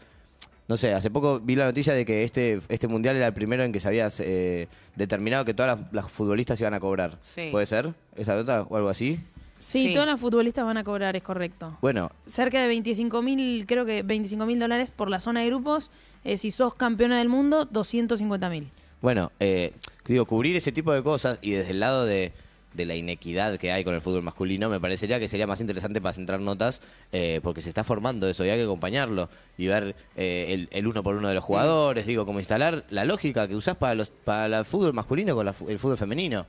No 0.68 0.76
sé, 0.76 0.92
hace 0.92 1.10
poco 1.10 1.40
vi 1.40 1.56
la 1.56 1.64
noticia 1.64 1.94
de 1.94 2.04
que 2.04 2.24
este, 2.24 2.60
este 2.68 2.88
mundial 2.88 3.16
era 3.16 3.28
el 3.28 3.32
primero 3.32 3.64
en 3.64 3.72
que 3.72 3.80
se 3.80 3.88
había 3.88 4.08
eh, 4.18 4.68
determinado 4.96 5.44
que 5.46 5.54
todas 5.54 5.78
las, 5.78 5.92
las 5.92 6.12
futbolistas 6.12 6.60
iban 6.60 6.74
a 6.74 6.80
cobrar. 6.80 7.18
Sí. 7.22 7.48
¿Puede 7.50 7.64
ser 7.64 7.94
esa 8.16 8.34
nota 8.34 8.62
o 8.62 8.76
algo 8.76 8.90
así? 8.90 9.18
Sí, 9.58 9.88
Sí. 9.88 9.92
todas 9.94 10.06
las 10.08 10.20
futbolistas 10.20 10.64
van 10.64 10.76
a 10.76 10.84
cobrar, 10.84 11.16
es 11.16 11.22
correcto. 11.22 11.76
Bueno, 11.80 12.10
Cerca 12.26 12.60
de 12.60 12.68
25 12.68 13.22
mil, 13.22 13.66
creo 13.66 13.84
que 13.84 14.02
25 14.02 14.46
mil 14.46 14.58
dólares 14.58 14.90
por 14.90 15.10
la 15.10 15.20
zona 15.20 15.40
de 15.40 15.46
grupos. 15.46 15.90
Eh, 16.24 16.36
si 16.36 16.50
sos 16.50 16.74
campeona 16.74 17.18
del 17.18 17.28
mundo, 17.28 17.64
250 17.64 18.48
mil. 18.50 18.70
Bueno, 19.00 19.30
eh, 19.40 19.72
digo, 20.06 20.24
cubrir 20.26 20.56
ese 20.56 20.72
tipo 20.72 20.92
de 20.92 21.02
cosas 21.02 21.38
y 21.42 21.52
desde 21.52 21.70
el 21.70 21.80
lado 21.80 22.04
de, 22.04 22.32
de 22.74 22.84
la 22.84 22.94
inequidad 22.96 23.56
que 23.58 23.70
hay 23.72 23.84
con 23.84 23.94
el 23.94 24.00
fútbol 24.00 24.22
masculino, 24.22 24.68
me 24.68 24.80
parecería 24.80 25.18
que 25.20 25.28
sería 25.28 25.46
más 25.46 25.60
interesante 25.60 26.00
para 26.00 26.12
centrar 26.12 26.40
notas, 26.40 26.80
eh, 27.12 27.40
porque 27.42 27.60
se 27.60 27.68
está 27.68 27.84
formando 27.84 28.28
eso 28.28 28.44
y 28.44 28.50
hay 28.50 28.58
que 28.58 28.64
acompañarlo 28.64 29.28
y 29.56 29.66
ver 29.68 29.94
eh, 30.16 30.46
el, 30.50 30.68
el 30.72 30.86
uno 30.86 31.02
por 31.02 31.14
uno 31.16 31.28
de 31.28 31.34
los 31.34 31.44
jugadores, 31.44 32.06
digo, 32.06 32.26
como 32.26 32.40
instalar 32.40 32.84
la 32.90 33.04
lógica 33.04 33.46
que 33.48 33.54
usás 33.56 33.76
para, 33.76 33.94
los, 33.94 34.10
para 34.10 34.58
el 34.58 34.64
fútbol 34.64 34.92
masculino 34.92 35.34
con 35.34 35.46
la 35.46 35.54
el 35.68 35.78
fútbol 35.78 35.96
femenino. 35.98 36.46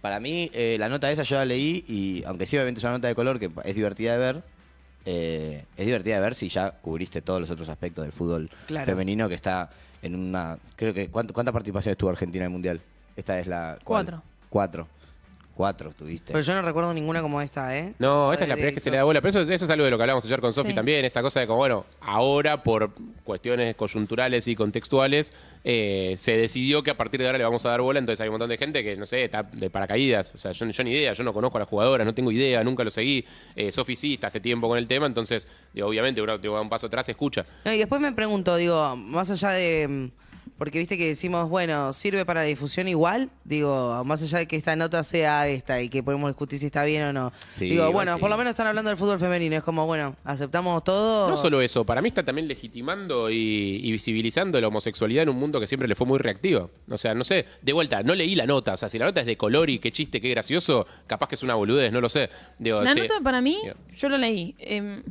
Para 0.00 0.20
mí, 0.20 0.50
eh, 0.52 0.76
la 0.78 0.88
nota 0.88 1.10
esa 1.10 1.22
yo 1.24 1.36
la 1.36 1.44
leí 1.44 1.84
y, 1.88 2.22
aunque 2.26 2.46
sí, 2.46 2.56
obviamente 2.56 2.78
es 2.78 2.84
una 2.84 2.92
nota 2.92 3.08
de 3.08 3.14
color 3.14 3.38
que 3.38 3.50
es 3.64 3.74
divertida 3.74 4.12
de 4.12 4.18
ver, 4.18 4.42
eh, 5.04 5.64
es 5.76 5.86
divertida 5.86 6.16
de 6.16 6.20
ver 6.20 6.34
si 6.34 6.48
ya 6.48 6.70
cubriste 6.70 7.22
todos 7.22 7.40
los 7.40 7.50
otros 7.50 7.68
aspectos 7.68 8.04
del 8.04 8.12
fútbol 8.12 8.50
Claro. 8.66 8.86
femenino 8.86 9.28
que 9.28 9.34
está 9.34 9.70
en 10.02 10.14
una... 10.14 10.58
Creo 10.76 10.92
que... 10.94 11.08
¿cuánto- 11.08 11.32
¿Cuántas 11.34 11.52
participaciones 11.52 11.96
tuvo 11.98 12.10
Argentina 12.10 12.44
en 12.44 12.50
el 12.50 12.52
Mundial? 12.52 12.80
Esta 13.16 13.38
es 13.40 13.46
la... 13.46 13.78
¿cuál? 13.84 14.04
Cuatro. 14.04 14.22
Cuatro. 14.48 14.88
Cuatro 15.56 15.90
tuviste. 15.96 16.32
Pero 16.34 16.42
yo 16.44 16.54
no 16.54 16.60
recuerdo 16.60 16.92
ninguna 16.92 17.22
como 17.22 17.40
esta, 17.40 17.74
¿eh? 17.78 17.94
No, 17.98 18.30
esta 18.30 18.44
es 18.44 18.48
la 18.50 18.56
primera 18.56 18.66
vez 18.66 18.74
que 18.74 18.80
se 18.80 18.90
le 18.90 18.98
da 18.98 19.04
bola. 19.04 19.22
Pero 19.22 19.40
eso, 19.40 19.50
eso 19.50 19.64
es 19.64 19.70
algo 19.70 19.86
de 19.86 19.90
lo 19.90 19.96
que 19.96 20.02
hablamos 20.02 20.22
ayer 20.26 20.38
con 20.42 20.52
Sofi 20.52 20.68
Sí. 20.68 20.74
también. 20.74 21.02
Esta 21.06 21.22
cosa 21.22 21.40
de 21.40 21.46
como, 21.46 21.56
bueno, 21.60 21.86
ahora 22.02 22.62
por 22.62 22.90
cuestiones 23.24 23.74
coyunturales 23.74 24.46
y 24.48 24.54
contextuales, 24.54 25.32
eh, 25.64 26.12
se 26.18 26.36
decidió 26.36 26.82
que 26.82 26.90
a 26.90 26.96
partir 26.98 27.20
de 27.20 27.26
ahora 27.26 27.38
le 27.38 27.44
vamos 27.44 27.64
a 27.64 27.70
dar 27.70 27.80
bola. 27.80 27.98
Entonces 27.98 28.20
hay 28.20 28.28
un 28.28 28.32
montón 28.34 28.50
de 28.50 28.58
gente 28.58 28.84
que, 28.84 28.96
no 28.98 29.06
sé, 29.06 29.24
está 29.24 29.44
de 29.44 29.70
paracaídas. 29.70 30.34
O 30.34 30.38
sea, 30.38 30.52
yo, 30.52 30.66
yo 30.66 30.84
ni 30.84 30.90
idea, 30.92 31.14
yo 31.14 31.24
no 31.24 31.32
conozco 31.32 31.56
a 31.56 31.60
las 31.60 31.68
jugadoras, 31.70 32.06
no 32.06 32.12
tengo 32.14 32.30
idea, 32.30 32.62
nunca 32.62 32.84
lo 32.84 32.90
seguí. 32.90 33.24
Eh, 33.54 33.72
Sofi 33.72 33.96
sí 33.96 34.12
está 34.14 34.26
hace 34.26 34.40
tiempo 34.40 34.68
con 34.68 34.76
el 34.76 34.86
tema. 34.86 35.06
Entonces, 35.06 35.48
digo, 35.72 35.88
obviamente, 35.88 36.20
uno 36.20 36.38
te 36.38 36.48
va 36.48 36.60
un 36.60 36.68
paso 36.68 36.88
atrás, 36.88 37.08
escucha. 37.08 37.46
No, 37.64 37.72
y 37.72 37.78
después 37.78 37.98
me 37.98 38.12
pregunto, 38.12 38.56
digo, 38.56 38.94
más 38.94 39.30
allá 39.30 39.50
de. 39.52 39.88
mm, 39.88 40.10
Porque 40.58 40.78
viste 40.78 40.96
que 40.96 41.06
decimos, 41.08 41.50
bueno, 41.50 41.92
¿sirve 41.92 42.24
para 42.24 42.40
la 42.40 42.46
difusión 42.46 42.88
igual? 42.88 43.28
Digo, 43.44 44.02
más 44.04 44.22
allá 44.22 44.38
de 44.38 44.46
que 44.48 44.56
esta 44.56 44.74
nota 44.74 45.04
sea 45.04 45.46
esta 45.48 45.82
y 45.82 45.90
que 45.90 46.02
podemos 46.02 46.30
discutir 46.30 46.58
si 46.58 46.66
está 46.66 46.82
bien 46.84 47.02
o 47.02 47.12
no. 47.12 47.32
Sí, 47.54 47.68
Digo, 47.68 47.92
bueno, 47.92 48.14
sí. 48.14 48.20
por 48.20 48.30
lo 48.30 48.38
menos 48.38 48.52
están 48.52 48.66
hablando 48.66 48.88
del 48.88 48.96
fútbol 48.96 49.18
femenino. 49.18 49.54
Es 49.56 49.62
como, 49.62 49.84
bueno, 49.84 50.16
aceptamos 50.24 50.82
todo. 50.82 51.28
No 51.28 51.36
solo 51.36 51.60
eso, 51.60 51.84
para 51.84 52.00
mí 52.00 52.08
está 52.08 52.22
también 52.24 52.48
legitimando 52.48 53.28
y, 53.30 53.80
y 53.82 53.92
visibilizando 53.92 54.58
la 54.60 54.68
homosexualidad 54.68 55.24
en 55.24 55.28
un 55.28 55.36
mundo 55.36 55.60
que 55.60 55.66
siempre 55.66 55.88
le 55.88 55.94
fue 55.94 56.06
muy 56.06 56.18
reactivo. 56.18 56.70
O 56.88 56.96
sea, 56.96 57.14
no 57.14 57.22
sé, 57.24 57.44
de 57.60 57.72
vuelta, 57.74 58.02
no 58.02 58.14
leí 58.14 58.34
la 58.34 58.46
nota. 58.46 58.72
O 58.74 58.76
sea, 58.78 58.88
si 58.88 58.98
la 58.98 59.04
nota 59.04 59.20
es 59.20 59.26
de 59.26 59.36
color 59.36 59.68
y 59.68 59.78
qué 59.78 59.92
chiste, 59.92 60.20
qué 60.22 60.30
gracioso, 60.30 60.86
capaz 61.06 61.28
que 61.28 61.34
es 61.34 61.42
una 61.42 61.54
boludez, 61.54 61.92
no 61.92 62.00
lo 62.00 62.08
sé. 62.08 62.30
Digo, 62.58 62.80
La 62.80 62.94
sí. 62.94 63.00
nota 63.00 63.20
para 63.22 63.42
mí, 63.42 63.58
Digo, 63.62 63.74
yo 63.94 64.08
lo 64.08 64.16
leí. 64.16 64.54
eh, 64.58 65.02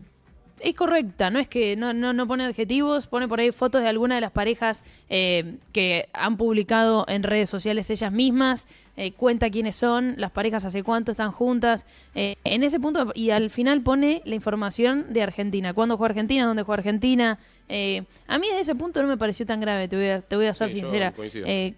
es 0.60 0.74
correcta, 0.74 1.30
no 1.30 1.40
es 1.40 1.48
que 1.48 1.76
no, 1.76 1.94
no, 1.94 2.14
no 2.14 2.28
pone 2.28 2.46
adjetivos, 2.46 3.08
pone 3.08 3.28
por 3.28 3.40
ahí 3.40 3.52
fotos 3.52 3.82
de 3.82 3.90
alguna 3.90 4.16
de 4.16 4.22
las 4.22 4.32
parejas 4.32 4.84
eh, 5.10 5.56
que 5.74 6.08
han 6.14 6.38
publicado 6.38 7.06
en 7.08 7.24
redes 7.24 7.50
sociales 7.50 7.90
ellas 7.90 8.12
mismas, 8.12 8.66
eh, 8.98 9.12
cuenta 9.12 9.50
quiénes 9.50 9.76
son, 9.76 10.16
las 10.18 10.32
parejas 10.32 10.64
hace 10.66 10.82
cuánto 10.82 11.12
están 11.12 11.32
juntas. 11.32 11.86
eh, 12.16 12.38
en 12.44 12.64
ese 12.64 12.80
punto, 12.80 13.12
y 13.14 13.32
al 13.32 13.50
final 13.50 13.82
pone 13.82 14.22
la 14.26 14.36
información 14.36 15.06
de 15.10 15.22
Argentina, 15.24 15.74
cuándo 15.74 15.98
juega 15.98 16.12
Argentina, 16.12 16.46
dónde 16.46 16.64
juega 16.64 16.80
Argentina. 16.80 17.38
eh, 17.68 18.04
a 18.28 18.40
mí 18.40 18.48
desde 18.48 18.62
ese 18.62 18.76
punto 18.76 19.02
no 19.02 19.08
me 19.08 19.18
pareció 19.18 19.46
tan 19.46 19.60
grave, 19.60 19.88
te 19.88 19.96
voy 19.98 20.08
a, 20.08 20.22
te 20.22 20.36
voy 20.36 20.46
a 20.46 20.54
ser 20.54 20.70
Sí, 20.70 20.80
sincera. 20.80 21.14
Eh, 21.34 21.74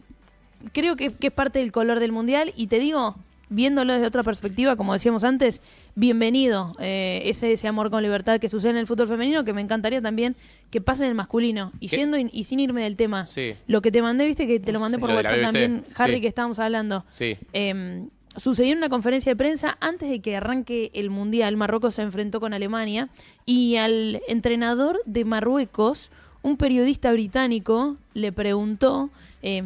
creo 0.72 0.96
que, 0.96 1.13
que 1.13 1.27
es 1.27 1.34
parte 1.34 1.60
del 1.60 1.72
color 1.72 2.00
del 2.00 2.12
mundial 2.12 2.53
y 2.55 2.67
te 2.67 2.79
digo, 2.79 3.15
viéndolo 3.49 3.93
desde 3.93 4.05
otra 4.07 4.23
perspectiva, 4.23 4.75
como 4.75 4.93
decíamos 4.93 5.23
antes, 5.23 5.61
bienvenido 5.95 6.75
eh, 6.79 7.21
ese, 7.25 7.51
ese 7.51 7.67
amor 7.67 7.89
con 7.89 8.03
libertad 8.03 8.39
que 8.39 8.49
sucede 8.49 8.71
en 8.71 8.77
el 8.77 8.87
fútbol 8.87 9.07
femenino, 9.07 9.43
que 9.43 9.53
me 9.53 9.61
encantaría 9.61 10.01
también 10.01 10.35
que 10.69 10.81
pase 10.81 11.03
en 11.03 11.09
el 11.09 11.15
masculino. 11.15 11.71
Y 11.79 11.87
¿Qué? 11.87 11.97
yendo 11.97 12.17
y, 12.17 12.29
y 12.31 12.43
sin 12.43 12.59
irme 12.59 12.83
del 12.83 12.95
tema, 12.95 13.25
Sí. 13.25 13.53
lo 13.67 13.81
que 13.81 13.91
te 13.91 14.01
mandé, 14.01 14.25
viste 14.25 14.47
que 14.47 14.59
te 14.59 14.71
lo 14.71 14.79
mandé 14.79 14.99
por 14.99 15.09
Lo 15.09 15.15
WhatsApp 15.15 15.41
también, 15.41 15.85
Harry, 15.95 16.15
sí. 16.15 16.21
que 16.21 16.27
estábamos 16.27 16.59
hablando. 16.59 17.05
Sí. 17.09 17.37
Eh, 17.53 18.05
sucedió 18.35 18.71
en 18.73 18.77
una 18.77 18.89
conferencia 18.89 19.31
de 19.31 19.35
prensa 19.35 19.77
antes 19.79 20.09
de 20.09 20.19
que 20.19 20.35
arranque 20.35 20.91
el 20.93 21.09
Mundial. 21.09 21.57
Marruecos 21.57 21.95
se 21.95 22.03
enfrentó 22.03 22.39
con 22.39 22.53
Alemania 22.53 23.09
y 23.45 23.77
al 23.77 24.21
entrenador 24.27 25.01
de 25.05 25.25
Marruecos, 25.25 26.11
un 26.43 26.55
periodista 26.57 27.11
británico, 27.11 27.97
le 28.13 28.31
preguntó, 28.31 29.09
eh, 29.41 29.63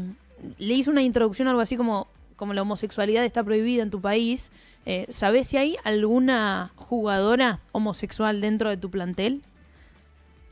le 0.58 0.74
hizo 0.74 0.90
una 0.90 1.04
introducción 1.04 1.48
algo 1.50 1.60
así 1.62 1.76
como, 1.76 2.08
como 2.42 2.56
la 2.56 2.64
homosexualidad 2.64 3.24
está 3.24 3.44
prohibida 3.44 3.84
en 3.84 3.92
tu 3.92 4.02
país. 4.02 4.52
Eh, 4.88 5.06
¿Sabés 5.10 5.48
si 5.48 5.58
hay 5.58 5.78
alguna 5.84 6.72
jugadora 6.76 7.60
homosexual 7.72 8.42
dentro 8.42 8.68
de 8.72 8.78
tu 8.78 8.90
plantel? 8.90 9.44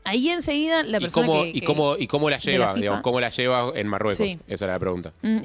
Ahí 0.04 0.28
enseguida 0.28 0.84
la 0.84 0.98
¿Y 0.98 1.00
persona 1.00 1.26
cómo, 1.26 1.42
que- 1.42 1.50
y, 1.52 1.60
cómo, 1.62 1.96
¿Y 1.98 2.06
cómo 2.06 2.30
la 2.30 2.38
lleva? 2.38 2.72
Digamos, 2.74 3.00
¿Cómo 3.02 3.18
la 3.20 3.30
lleva 3.30 3.72
en 3.74 3.88
Marruecos? 3.88 4.24
Sí. 4.24 4.38
Esa 4.46 4.66
era 4.66 4.74
la 4.74 4.78
pregunta. 4.78 5.12
Mm, 5.22 5.38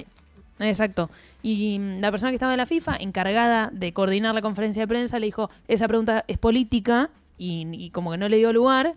Exacto. 0.59 1.09
Y 1.41 1.79
mm, 1.79 1.99
la 1.99 2.11
persona 2.11 2.29
que 2.29 2.35
estaba 2.35 2.51
de 2.51 2.57
la 2.57 2.67
FIFA, 2.67 2.97
encargada 2.97 3.71
de 3.73 3.91
coordinar 3.91 4.35
la 4.35 4.43
conferencia 4.43 4.83
de 4.83 4.87
prensa, 4.87 5.17
le 5.17 5.25
dijo, 5.25 5.49
esa 5.67 5.87
pregunta 5.87 6.23
es 6.27 6.37
política 6.37 7.09
y, 7.39 7.65
y 7.73 7.89
como 7.89 8.11
que 8.11 8.17
no 8.19 8.29
le 8.29 8.37
dio 8.37 8.53
lugar. 8.53 8.93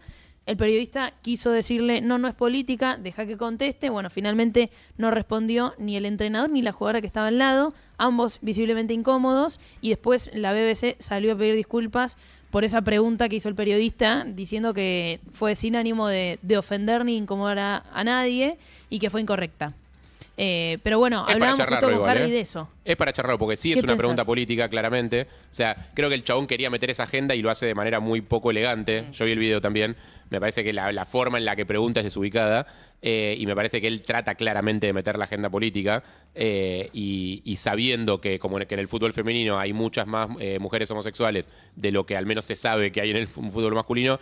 El 0.48 0.56
periodista 0.56 1.12
quiso 1.20 1.50
decirle, 1.50 2.00
no, 2.00 2.16
no 2.16 2.26
es 2.26 2.34
política, 2.34 2.96
deja 2.96 3.26
que 3.26 3.36
conteste. 3.36 3.90
Bueno, 3.90 4.08
finalmente 4.08 4.70
no 4.96 5.10
respondió 5.10 5.74
ni 5.76 5.94
el 5.98 6.06
entrenador 6.06 6.48
ni 6.48 6.62
la 6.62 6.72
jugadora 6.72 7.02
que 7.02 7.06
estaba 7.06 7.26
al 7.26 7.36
lado, 7.36 7.74
ambos 7.98 8.38
visiblemente 8.40 8.94
incómodos. 8.94 9.60
Y 9.82 9.90
después 9.90 10.30
la 10.32 10.54
BBC 10.54 10.96
salió 11.00 11.34
a 11.34 11.36
pedir 11.36 11.54
disculpas 11.54 12.16
por 12.50 12.64
esa 12.64 12.80
pregunta 12.80 13.28
que 13.28 13.36
hizo 13.36 13.50
el 13.50 13.54
periodista, 13.54 14.24
diciendo 14.24 14.72
que 14.72 15.20
fue 15.34 15.54
sin 15.54 15.76
ánimo 15.76 16.08
de, 16.08 16.38
de 16.40 16.56
ofender 16.56 17.04
ni 17.04 17.18
incomodar 17.18 17.58
a, 17.58 17.84
a 17.92 18.02
nadie 18.02 18.56
y 18.88 19.00
que 19.00 19.10
fue 19.10 19.20
incorrecta. 19.20 19.74
Eh, 20.40 20.78
pero 20.84 21.00
bueno, 21.00 21.26
Es 21.28 21.34
hablábamos 21.34 21.66
justo 21.66 21.86
con 21.86 21.94
igual, 21.94 22.10
Harry 22.10 22.30
¿eh? 22.30 22.32
de 22.34 22.40
eso. 22.40 22.68
Es 22.84 22.94
para 22.94 23.12
charlarlo, 23.12 23.38
porque 23.40 23.56
sí 23.56 23.70
es 23.72 23.74
¿Qué 23.76 23.80
una 23.80 23.88
pensás? 23.88 23.98
pregunta 23.98 24.24
política, 24.24 24.68
claramente. 24.68 25.22
O 25.22 25.54
sea, 25.54 25.90
creo 25.94 26.08
que 26.08 26.14
el 26.14 26.22
chabón 26.22 26.46
quería 26.46 26.70
meter 26.70 26.90
esa 26.90 27.02
agenda 27.02 27.34
y 27.34 27.42
lo 27.42 27.50
hace 27.50 27.66
de 27.66 27.74
manera 27.74 27.98
muy 27.98 28.20
poco 28.20 28.52
elegante. 28.52 29.02
Mm. 29.02 29.10
Yo 29.12 29.24
vi 29.24 29.32
el 29.32 29.38
video 29.40 29.60
también. 29.60 29.96
Me 30.30 30.38
parece 30.38 30.62
que 30.62 30.72
la, 30.72 30.92
la 30.92 31.06
forma 31.06 31.38
en 31.38 31.44
la 31.44 31.56
que 31.56 31.66
pregunta 31.66 31.98
es 32.00 32.04
desubicada. 32.04 32.66
eh, 33.02 33.36
y 33.38 33.46
me 33.46 33.54
parece 33.56 33.80
que 33.80 33.88
él 33.88 34.02
trata 34.02 34.36
claramente 34.36 34.86
de 34.86 34.92
meter 34.92 35.18
la 35.18 35.24
agenda 35.24 35.50
política. 35.50 36.04
eh, 36.36 36.88
y, 36.92 37.42
y 37.44 37.56
sabiendo 37.56 38.20
que, 38.20 38.38
como 38.38 38.58
que 38.58 38.74
en 38.74 38.80
el 38.80 38.86
fútbol 38.88 39.12
femenino 39.12 39.58
hay 39.58 39.72
muchas 39.72 40.06
más 40.06 40.28
mujeres 40.60 40.88
homosexuales 40.92 41.48
de 41.74 41.90
lo 41.90 42.06
que 42.06 42.16
al 42.16 42.26
menos 42.26 42.44
se 42.44 42.54
sabe 42.54 42.92
que 42.92 43.00
hay 43.00 43.10
en 43.10 43.16
el 43.16 43.26
fútbol 43.26 43.74
masculino. 43.74 44.20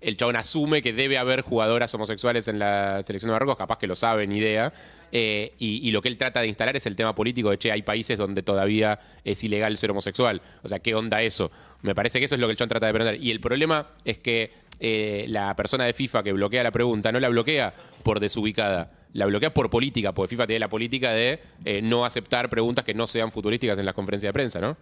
El 0.00 0.16
chabón 0.16 0.36
asume 0.36 0.82
que 0.82 0.92
debe 0.92 1.16
haber 1.18 1.40
jugadoras 1.40 1.92
homosexuales 1.94 2.48
en 2.48 2.58
la 2.58 3.02
selección 3.02 3.28
de 3.28 3.32
Marruecos, 3.32 3.56
capaz 3.56 3.78
que 3.78 3.86
lo 3.86 3.94
sabe, 3.94 4.26
ni 4.26 4.38
idea. 4.38 4.72
Eh, 5.10 5.54
y, 5.58 5.88
y 5.88 5.90
lo 5.90 6.02
que 6.02 6.08
él 6.08 6.18
trata 6.18 6.40
de 6.40 6.48
instalar 6.48 6.76
es 6.76 6.86
el 6.86 6.96
tema 6.96 7.14
político 7.14 7.50
de, 7.50 7.58
che, 7.58 7.72
hay 7.72 7.82
países 7.82 8.18
donde 8.18 8.42
todavía 8.42 8.98
es 9.24 9.42
ilegal 9.42 9.76
ser 9.76 9.90
homosexual. 9.90 10.42
O 10.62 10.68
sea, 10.68 10.80
¿qué 10.80 10.94
onda 10.94 11.22
eso? 11.22 11.50
Me 11.82 11.94
parece 11.94 12.18
que 12.18 12.26
eso 12.26 12.34
es 12.34 12.40
lo 12.40 12.46
que 12.46 12.52
el 12.52 12.56
chabón 12.56 12.68
trata 12.68 12.86
de 12.86 12.90
aprender. 12.90 13.22
Y 13.22 13.30
el 13.30 13.40
problema 13.40 13.88
es 14.04 14.18
que 14.18 14.52
eh, 14.80 15.24
la 15.28 15.56
persona 15.56 15.84
de 15.84 15.94
FIFA 15.94 16.22
que 16.22 16.32
bloquea 16.32 16.62
la 16.62 16.70
pregunta 16.70 17.10
no 17.10 17.20
la 17.20 17.28
bloquea 17.28 17.72
por 18.02 18.20
desubicada. 18.20 18.92
La 19.12 19.24
bloquea 19.24 19.54
por 19.54 19.70
política, 19.70 20.12
porque 20.12 20.30
FIFA 20.30 20.46
tiene 20.46 20.60
la 20.60 20.68
política 20.68 21.12
de 21.12 21.40
eh, 21.64 21.80
no 21.82 22.04
aceptar 22.04 22.50
preguntas 22.50 22.84
que 22.84 22.92
no 22.92 23.06
sean 23.06 23.32
futurísticas 23.32 23.78
en 23.78 23.86
las 23.86 23.94
conferencias 23.94 24.28
de 24.28 24.32
prensa, 24.34 24.60
¿no? 24.60 24.76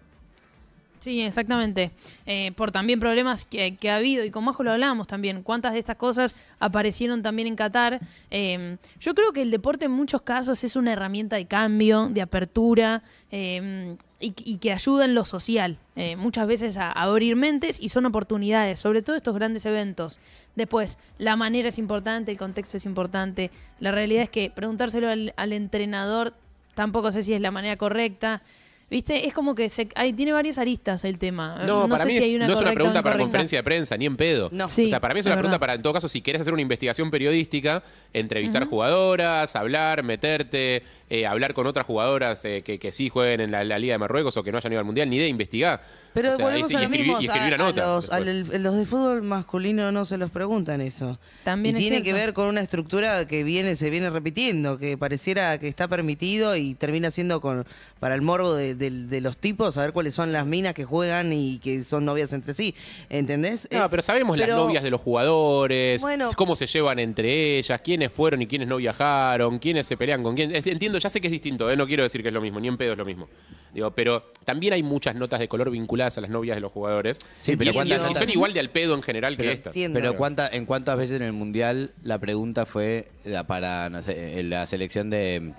Sí, 1.05 1.21
exactamente. 1.21 1.91
Eh, 2.25 2.53
por 2.57 2.73
también 2.73 2.99
problemas 2.99 3.45
que, 3.45 3.77
ha 3.91 3.97
habido, 3.97 4.25
y 4.25 4.31
con 4.31 4.43
Majo 4.43 4.63
lo 4.63 4.73
hablábamos 4.73 5.07
también, 5.07 5.43
cuántas 5.43 5.75
de 5.75 5.79
estas 5.79 5.97
cosas 5.97 6.35
aparecieron 6.59 7.21
también 7.21 7.47
en 7.47 7.57
Qatar. 7.57 8.01
Eh, 8.31 8.79
yo 9.01 9.15
creo 9.15 9.35
que 9.35 9.43
el 9.43 9.51
deporte 9.51 9.85
en 9.85 9.91
muchos 9.91 10.23
casos 10.23 10.65
es 10.65 10.77
una 10.77 10.95
herramienta 10.95 11.37
de 11.37 11.45
cambio, 11.45 12.09
de 12.09 12.23
apertura, 12.23 13.03
eh, 13.31 13.99
y, 14.19 14.57
que 14.57 14.73
ayuda 14.73 15.05
en 15.05 15.15
lo 15.15 15.27
social, 15.27 15.77
eh, 15.95 16.17
muchas 16.17 16.47
veces 16.47 16.79
a, 16.79 16.91
abrir 16.91 17.37
mentes 17.37 17.79
y 17.79 17.91
son 17.91 18.07
oportunidades, 18.07 18.81
sobre 18.81 19.03
todo 19.03 19.15
estos 19.15 19.35
grandes 19.35 19.67
eventos. 19.67 20.19
Después, 20.57 20.97
la 21.19 21.37
manera 21.37 21.69
es 21.69 21.77
importante, 21.77 22.33
el 22.33 22.39
contexto 22.39 22.79
es 22.79 22.87
importante. 22.87 23.51
La 23.79 23.93
realidad 23.93 24.23
es 24.23 24.31
que 24.31 24.49
preguntárselo 24.49 25.09
al 25.37 25.53
entrenador 25.53 26.33
tampoco 26.75 27.13
sé 27.13 27.23
si 27.23 27.35
es 27.35 27.41
la 27.41 27.51
manera 27.51 27.77
correcta. 27.77 28.43
¿Viste? 28.95 29.27
Es 29.27 29.35
como 29.35 29.57
que 29.57 29.69
se, 29.69 29.89
hay, 29.97 30.13
tiene 30.13 30.33
varias 30.33 30.57
aristas 30.57 31.05
el 31.05 31.19
tema. 31.19 31.65
No, 31.67 31.89
para 31.89 32.03
sé 32.05 32.07
mí 32.07 32.13
si 32.13 32.19
es- 32.19 32.25
hay 32.27 32.37
una 32.37 32.47
no 32.47 32.53
es 32.55 32.61
una 32.61 32.73
pregunta 32.73 33.03
para 33.03 33.19
conferencia 33.19 33.59
de 33.59 33.65
prensa, 33.65 33.97
ni 33.97 34.07
en 34.07 34.17
pedo. 34.17 34.51
No. 34.53 34.69
Sí, 34.69 34.85
o 34.85 34.89
sea, 34.89 35.01
para 35.01 35.15
mí 35.15 35.19
es 35.21 35.27
una 35.27 35.35
pregunta 35.35 35.57
verdad. 35.57 35.61
para, 35.61 35.75
en 35.75 35.83
todo 35.83 35.93
caso, 35.95 36.09
si 36.09 36.21
querés 36.21 36.43
hacer 36.43 36.53
una 36.53 36.63
investigación 36.63 37.11
periodística, 37.11 37.83
entrevistar 38.13 38.67
jugadoras, 38.67 39.57
hablar, 39.57 40.05
meterte, 40.05 40.85
eh, 41.11 41.27
hablar 41.27 41.55
con 41.55 41.67
otras 41.67 41.85
jugadoras 41.87 42.45
eh, 42.45 42.63
que, 42.65 42.79
que 42.79 42.93
sí 42.93 43.09
jueguen 43.09 43.41
en 43.41 43.51
la, 43.51 43.65
la 43.65 43.81
Liga 43.81 43.95
de 43.95 43.99
Marruecos 43.99 44.37
o 44.37 44.45
que 44.45 44.53
no 44.53 44.59
hayan 44.59 44.73
ido 44.73 44.79
al 44.79 44.85
Mundial, 44.87 45.11
ni 45.11 45.19
de 45.19 45.27
investigar. 45.27 45.83
Pero 46.15 46.33
O 46.33 46.37
sea, 46.37 46.45
volvemos 46.45 46.71
y- 46.71 46.77
a 46.77 46.81
lo 46.83 46.89
mismo. 46.89 47.21
y 47.21 47.27
una 47.27 47.47
a 47.47 47.59
nota. 47.59 47.87
los, 47.87 48.13
a 48.13 48.21
después. 48.21 48.55
el- 48.55 48.63
los 48.63 48.77
de 48.77 48.85
fútbol 48.87 49.23
masculino 49.23 49.91
no 49.91 50.05
se 50.05 50.17
los 50.19 50.31
preguntan 50.31 50.81
eso. 50.81 51.19
También 51.43 51.75
y 51.75 51.79
es 51.79 51.83
tiene 51.83 51.97
que 51.99 52.11
cierto. 52.13 52.21
ver 52.27 52.33
con 52.35 52.47
una 52.47 52.61
estructura 52.61 53.27
que 53.27 53.43
viene 53.43 53.75
se 53.75 53.91
viene 53.91 54.09
repitiendo, 54.11 54.79
que 54.79 54.97
pareciera 54.97 55.59
que 55.59 55.67
está 55.67 55.89
permitido 55.89 56.55
y 56.55 56.75
termina 56.77 57.11
siendo 57.11 57.41
con 57.41 57.67
para 57.99 58.15
el 58.15 58.23
morbo 58.23 58.55
de, 58.55 58.77
de- 58.77 58.84
de 58.91 59.21
los 59.21 59.37
tipos, 59.37 59.75
saber 59.75 59.93
cuáles 59.93 60.15
son 60.15 60.33
las 60.33 60.47
minas 60.47 60.75
que 60.75 60.85
juegan 60.85 61.33
y 61.33 61.59
que 61.59 61.85
son 61.85 62.05
novias 62.05 62.33
entre 62.33 62.55
sí. 62.55 62.75
¿Entendés? 63.11 63.69
No, 63.71 63.85
Es- 63.85 63.91
pero 63.91 64.03
sabemos 64.03 64.37
pero- 64.39 64.55
las 64.55 64.57
novias 64.65 64.83
de 64.83 64.91
los 64.91 65.01
jugadores, 65.01 66.03
Bueno. 66.03 66.29
cómo 66.37 66.57
se 66.57 66.67
llevan 66.67 66.99
entre 66.99 67.59
ellas, 67.59 67.81
quiénes 67.83 68.11
fueron 68.13 68.43
y 68.43 68.47
quiénes 68.47 68.69
no 68.69 68.77
viajaron, 68.77 69.59
quiénes 69.59 69.87
se 69.87 69.97
pelean 69.97 70.23
con 70.23 70.35
quién. 70.35 70.55
Es- 70.55 70.67
Entiendo, 70.67 70.99
ya 70.99 71.11
sé 71.11 71.21
que 71.21 71.29
es 71.29 71.33
distinto, 71.33 71.71
¿eh? 71.71 71.77
no 71.77 71.87
quiero 71.87 72.03
decir 72.03 72.23
que 72.23 72.29
es 72.29 72.35
lo 72.35 72.41
mismo, 72.41 72.61
ni 72.61 72.69
en 72.69 72.77
pedo 72.77 72.93
es 72.93 72.99
lo 72.99 73.05
mismo. 73.05 73.29
Digo, 73.73 73.91
pero 73.91 74.31
también 74.45 74.73
hay 74.73 74.85
muchas 74.85 75.17
notas 75.17 75.41
de 75.41 75.49
color 75.49 75.69
vinculadas 75.71 76.17
a 76.19 76.21
las 76.21 76.31
novias 76.31 76.57
de 76.57 76.61
los 76.61 76.71
jugadores. 76.71 77.19
Sí, 77.41 77.57
pero 77.57 77.71
y, 77.73 77.75
¿cuántas 77.75 78.11
y 78.11 78.15
son 78.15 78.31
igual 78.31 78.53
de 78.53 78.61
al 78.61 78.71
pedo 78.71 78.95
en 78.95 79.03
general 79.03 79.35
Pero- 79.37 79.49
que 79.51 79.55
estas. 79.55 79.71
Entiendo. 79.73 79.99
Pero 79.99 80.17
cuánta, 80.17 80.49
¿en 80.49 80.65
cuántas 80.65 80.97
veces 80.97 81.17
en 81.17 81.23
el 81.23 81.33
Mundial 81.33 81.91
la 82.05 82.19
pregunta 82.19 82.67
fue 82.67 83.09
la- 83.25 83.45
para, 83.49 83.91
no 83.91 84.01
sé, 84.01 84.39
en 84.39 84.51
la 84.51 84.67
selección 84.69 85.11
de 85.11 85.53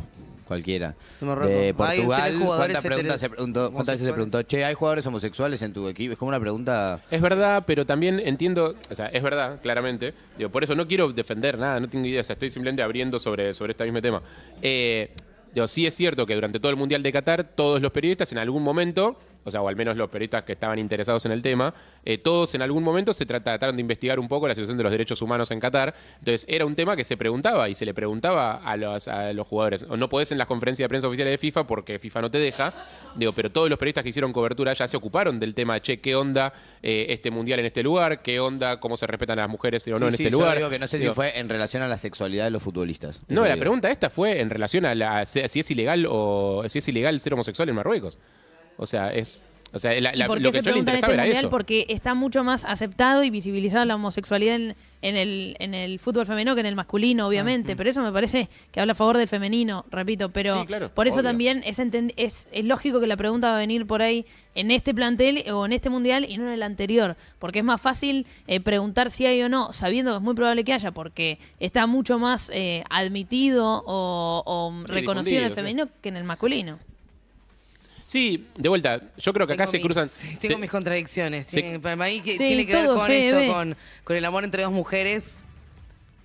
cualquiera? 0.46 0.96
De 1.20 1.26
Marruecos. 1.26 1.56
De 1.56 1.66
Hay 1.68 1.74
Portugal, 1.74 2.34
¿cuántas, 2.46 2.84
preguntas 2.84 3.22
se 3.22 3.30
preguntó, 3.30 3.72
¿cuántas 3.72 3.94
veces 3.96 4.06
se 4.08 4.14
preguntó, 4.14 4.44
che, 4.44 4.64
¿hay 4.66 4.74
jugadores 4.74 5.06
homosexuales 5.06 5.62
en 5.62 5.74
tu 5.74 5.88
equipo? 5.88 6.14
Es 6.14 6.20
como 6.20 6.30
una 6.30 6.40
pregunta... 6.40 7.02
Es 7.12 7.22
verdad, 7.22 7.64
pero 7.66 7.86
también 7.86 8.22
entiendo, 8.24 8.76
o 8.90 8.96
sea, 8.96 9.08
es 9.08 9.24
verdad, 9.24 9.60
claramente. 9.62 10.14
Digo, 10.38 10.50
por 10.50 10.64
eso 10.64 10.76
no 10.76 10.88
quiero 10.88 11.12
defender 11.12 11.58
nada, 11.58 11.80
no 11.80 11.90
tengo 11.90 12.06
idea, 12.06 12.22
o 12.22 12.24
sea, 12.24 12.34
estoy 12.34 12.52
simplemente 12.52 12.82
abriendo 12.82 13.20
sobre, 13.20 13.54
sobre 13.54 13.72
este 13.72 13.84
mismo 13.84 14.02
tema. 14.02 14.22
Eh, 14.62 15.12
Digo, 15.56 15.70
sí 15.70 15.88
es 15.88 15.96
cierto 15.96 16.26
que 16.26 16.36
durante 16.36 16.60
todo 16.60 16.70
el 16.70 16.76
Mundial 16.76 17.02
de 17.02 17.14
Qatar, 17.14 17.46
todos 17.46 17.82
los 17.82 17.90
periodistas 17.94 18.30
en 18.34 18.40
algún 18.40 18.62
momento, 18.62 19.18
o 19.46 19.52
sea, 19.52 19.62
o 19.62 19.70
al 19.70 19.78
menos 19.78 19.96
los 19.96 20.10
periodistas 20.10 20.44
que 20.44 20.52
estaban 20.52 20.78
interesados 20.80 21.26
en 21.26 21.32
el 21.32 21.42
tema, 21.42 21.74
eh, 22.04 22.18
todos 22.18 22.54
en 22.56 22.62
algún 22.62 22.84
momento 22.84 23.14
se 23.14 23.26
trata- 23.26 23.52
trataron 23.52 23.78
de 23.78 23.82
investigar 23.82 24.20
un 24.20 24.28
poco 24.28 24.48
la 24.48 24.54
situación 24.56 24.76
de 24.78 24.84
los 24.84 24.92
derechos 24.92 25.22
humanos 25.22 25.52
en 25.52 25.60
Qatar. 25.62 25.94
Entonces, 26.20 26.46
era 26.50 26.66
un 26.66 26.76
tema 26.76 26.96
que 26.98 27.06
se 27.06 27.16
preguntaba 27.16 27.70
y 27.70 27.76
se 27.76 27.86
le 27.86 27.94
preguntaba 27.94 28.56
a 28.56 28.76
los, 28.76 29.08
a 29.08 29.32
los 29.32 29.48
jugadores. 29.48 29.86
O 29.88 29.96
no 29.96 30.10
podés 30.10 30.32
en 30.34 30.38
las 30.38 30.48
conferencias 30.48 30.84
de 30.86 30.90
prensa 30.90 31.08
oficiales 31.08 31.32
de 31.32 31.38
FIFA 31.38 31.66
porque 31.68 32.00
FIFA 32.00 32.22
no 32.22 32.30
te 32.32 32.40
deja. 32.40 32.74
Digo, 33.16 33.32
pero 33.34 33.50
todos 33.50 33.70
los 33.70 33.80
periodistas 33.80 34.04
que 34.04 34.10
hicieron 34.10 34.34
cobertura 34.34 34.74
ya 34.74 34.88
se 34.88 34.98
ocuparon 34.98 35.40
del 35.40 35.54
tema, 35.56 35.80
che, 35.82 36.00
¿qué 36.02 36.16
onda 36.16 36.52
eh, 36.84 37.06
este 37.10 37.32
Mundial 37.32 37.60
en 37.60 37.68
este 37.68 37.84
lugar? 37.84 38.22
¿Qué 38.22 38.40
onda? 38.40 38.80
¿Cómo 38.80 38.98
se 38.98 39.06
respetan 39.08 39.40
a 39.40 39.44
las 39.44 39.50
mujeres 39.52 39.88
o 39.88 39.92
no 39.92 39.98
Sí, 40.00 40.04
en 40.06 40.14
este 40.16 40.32
lugar? 40.32 40.58
digo 40.58 40.70
que 40.70 40.80
no 40.80 40.88
sé 40.88 40.98
Digo, 40.98 41.12
si 41.12 41.16
fue 41.16 41.38
en 41.40 41.48
relación 41.50 41.84
a 41.84 41.88
la 41.88 41.98
sexualidad 41.98 42.46
de 42.46 42.52
los 42.52 42.64
futbolistas. 42.64 43.20
no, 43.28 43.42
la 43.42 43.50
digo. 43.50 43.60
pregunta 43.60 43.92
esta 43.92 44.10
fue 44.10 44.40
en 44.42 44.50
relación 44.50 44.86
a 44.86 44.96
la, 44.96 45.26
si 45.26 45.40
es 45.42 45.72
ilegal 45.72 46.06
o 46.10 46.64
si 46.68 46.80
es 46.80 46.88
ilegal 46.88 47.20
ser 47.20 47.34
homosexual 47.34 47.70
en 47.70 47.76
Marruecos. 47.76 48.18
O 48.78 48.86
sea, 48.86 49.14
es 49.14 49.44
o 49.74 49.80
sea, 49.80 49.92
la- 50.00 50.14
¿Y 50.16 50.18
la- 50.18 50.28
por 50.28 50.38
qué 50.38 50.44
lo 50.46 50.52
que 50.54 50.60
se 50.60 50.64
yo 50.64 50.72
le 50.72 50.80
interesaba 50.80 51.12
este 51.12 51.14
era 51.16 51.24
mundial? 51.24 51.44
eso. 51.44 51.50
Porque 51.50 51.86
está 51.90 52.14
mucho 52.14 52.46
más 52.46 52.64
aceptado 52.64 53.26
y 53.26 53.30
visibilizada 53.30 53.84
la 53.84 53.96
homosexualidad 53.96 54.56
en, 54.56 54.76
en 55.02 55.18
el, 55.18 55.58
en 55.60 55.74
el 55.74 56.00
fútbol 56.00 56.26
femenino 56.26 56.56
que 56.56 56.62
en 56.62 56.68
el 56.68 56.76
masculino, 56.76 57.28
obviamente. 57.28 57.76
Pero 57.76 57.90
eso 57.90 58.02
me 58.02 58.14
parece 58.14 58.48
que 58.72 58.80
habla 58.80 58.94
a 58.94 58.96
favor 58.96 59.18
del 59.18 59.28
femenino, 59.28 59.84
repito. 59.92 60.30
Pero 60.30 60.62
Sí, 60.62 60.66
claro, 60.66 60.90
por 60.94 61.08
eso 61.08 61.16
obvio. 61.18 61.24
también 61.30 61.62
es, 61.66 61.78
es, 62.16 62.48
es 62.54 62.64
lógico 62.66 63.02
que 63.02 63.08
la 63.08 63.18
pregunta 63.18 63.50
va 63.50 63.56
a 63.58 63.60
venir 63.60 63.86
por 63.86 64.02
ahí 64.02 64.26
en 64.54 64.72
este 64.72 64.94
plantel 64.94 65.44
o 65.52 65.66
en 65.66 65.74
este 65.74 65.90
mundial 65.90 66.26
y 66.30 66.38
no 66.38 66.48
en 66.48 66.54
el 66.54 66.64
anterior. 66.64 67.18
Porque 67.38 67.60
es 67.60 67.66
más 67.66 67.82
fácil 67.82 68.28
eh, 68.48 68.62
preguntar 68.62 69.12
si 69.12 69.26
hay 69.26 69.42
o 69.42 69.50
no, 69.50 69.74
sabiendo 69.74 70.12
que 70.12 70.18
es 70.18 70.24
muy 70.24 70.36
probable 70.36 70.64
que 70.64 70.72
haya, 70.72 70.92
porque 70.92 71.38
está 71.60 71.86
mucho 71.86 72.18
más 72.18 72.50
eh, 72.54 72.86
admitido 72.90 73.84
o, 73.86 74.42
o 74.46 74.84
reconocido 74.88 75.40
en 75.42 75.48
el 75.48 75.52
femenino 75.52 75.90
que 76.02 76.08
en 76.08 76.16
el 76.16 76.24
masculino. 76.24 76.80
Sí, 78.06 78.48
de 78.56 78.70
vuelta, 78.70 79.02
yo 79.18 79.34
creo 79.34 79.48
que 79.48 79.54
acá 79.54 79.64
Tengo 79.66 79.72
se 79.72 79.78
mis- 79.78 79.86
cruzan. 79.86 80.10
Tengo 80.40 80.56
se- 80.56 80.62
mis 80.62 80.70
contradicciones. 80.70 81.48
se- 81.48 81.62
Tiene- 81.62 81.80
para 81.80 81.96
mí 81.96 82.22
que 82.22 82.34
Sí, 82.34 82.38
tiene 82.38 82.66
que 82.68 82.74
ver 82.74 82.86
todo 82.86 82.98
con 82.98 83.08
se 83.08 83.28
esto, 83.28 83.40
ve. 83.40 83.48
con, 83.48 83.76
con 84.04 84.16
el 84.16 84.26
amor 84.26 84.44
entre 84.44 84.62
dos 84.64 84.72
mujeres, 84.72 85.44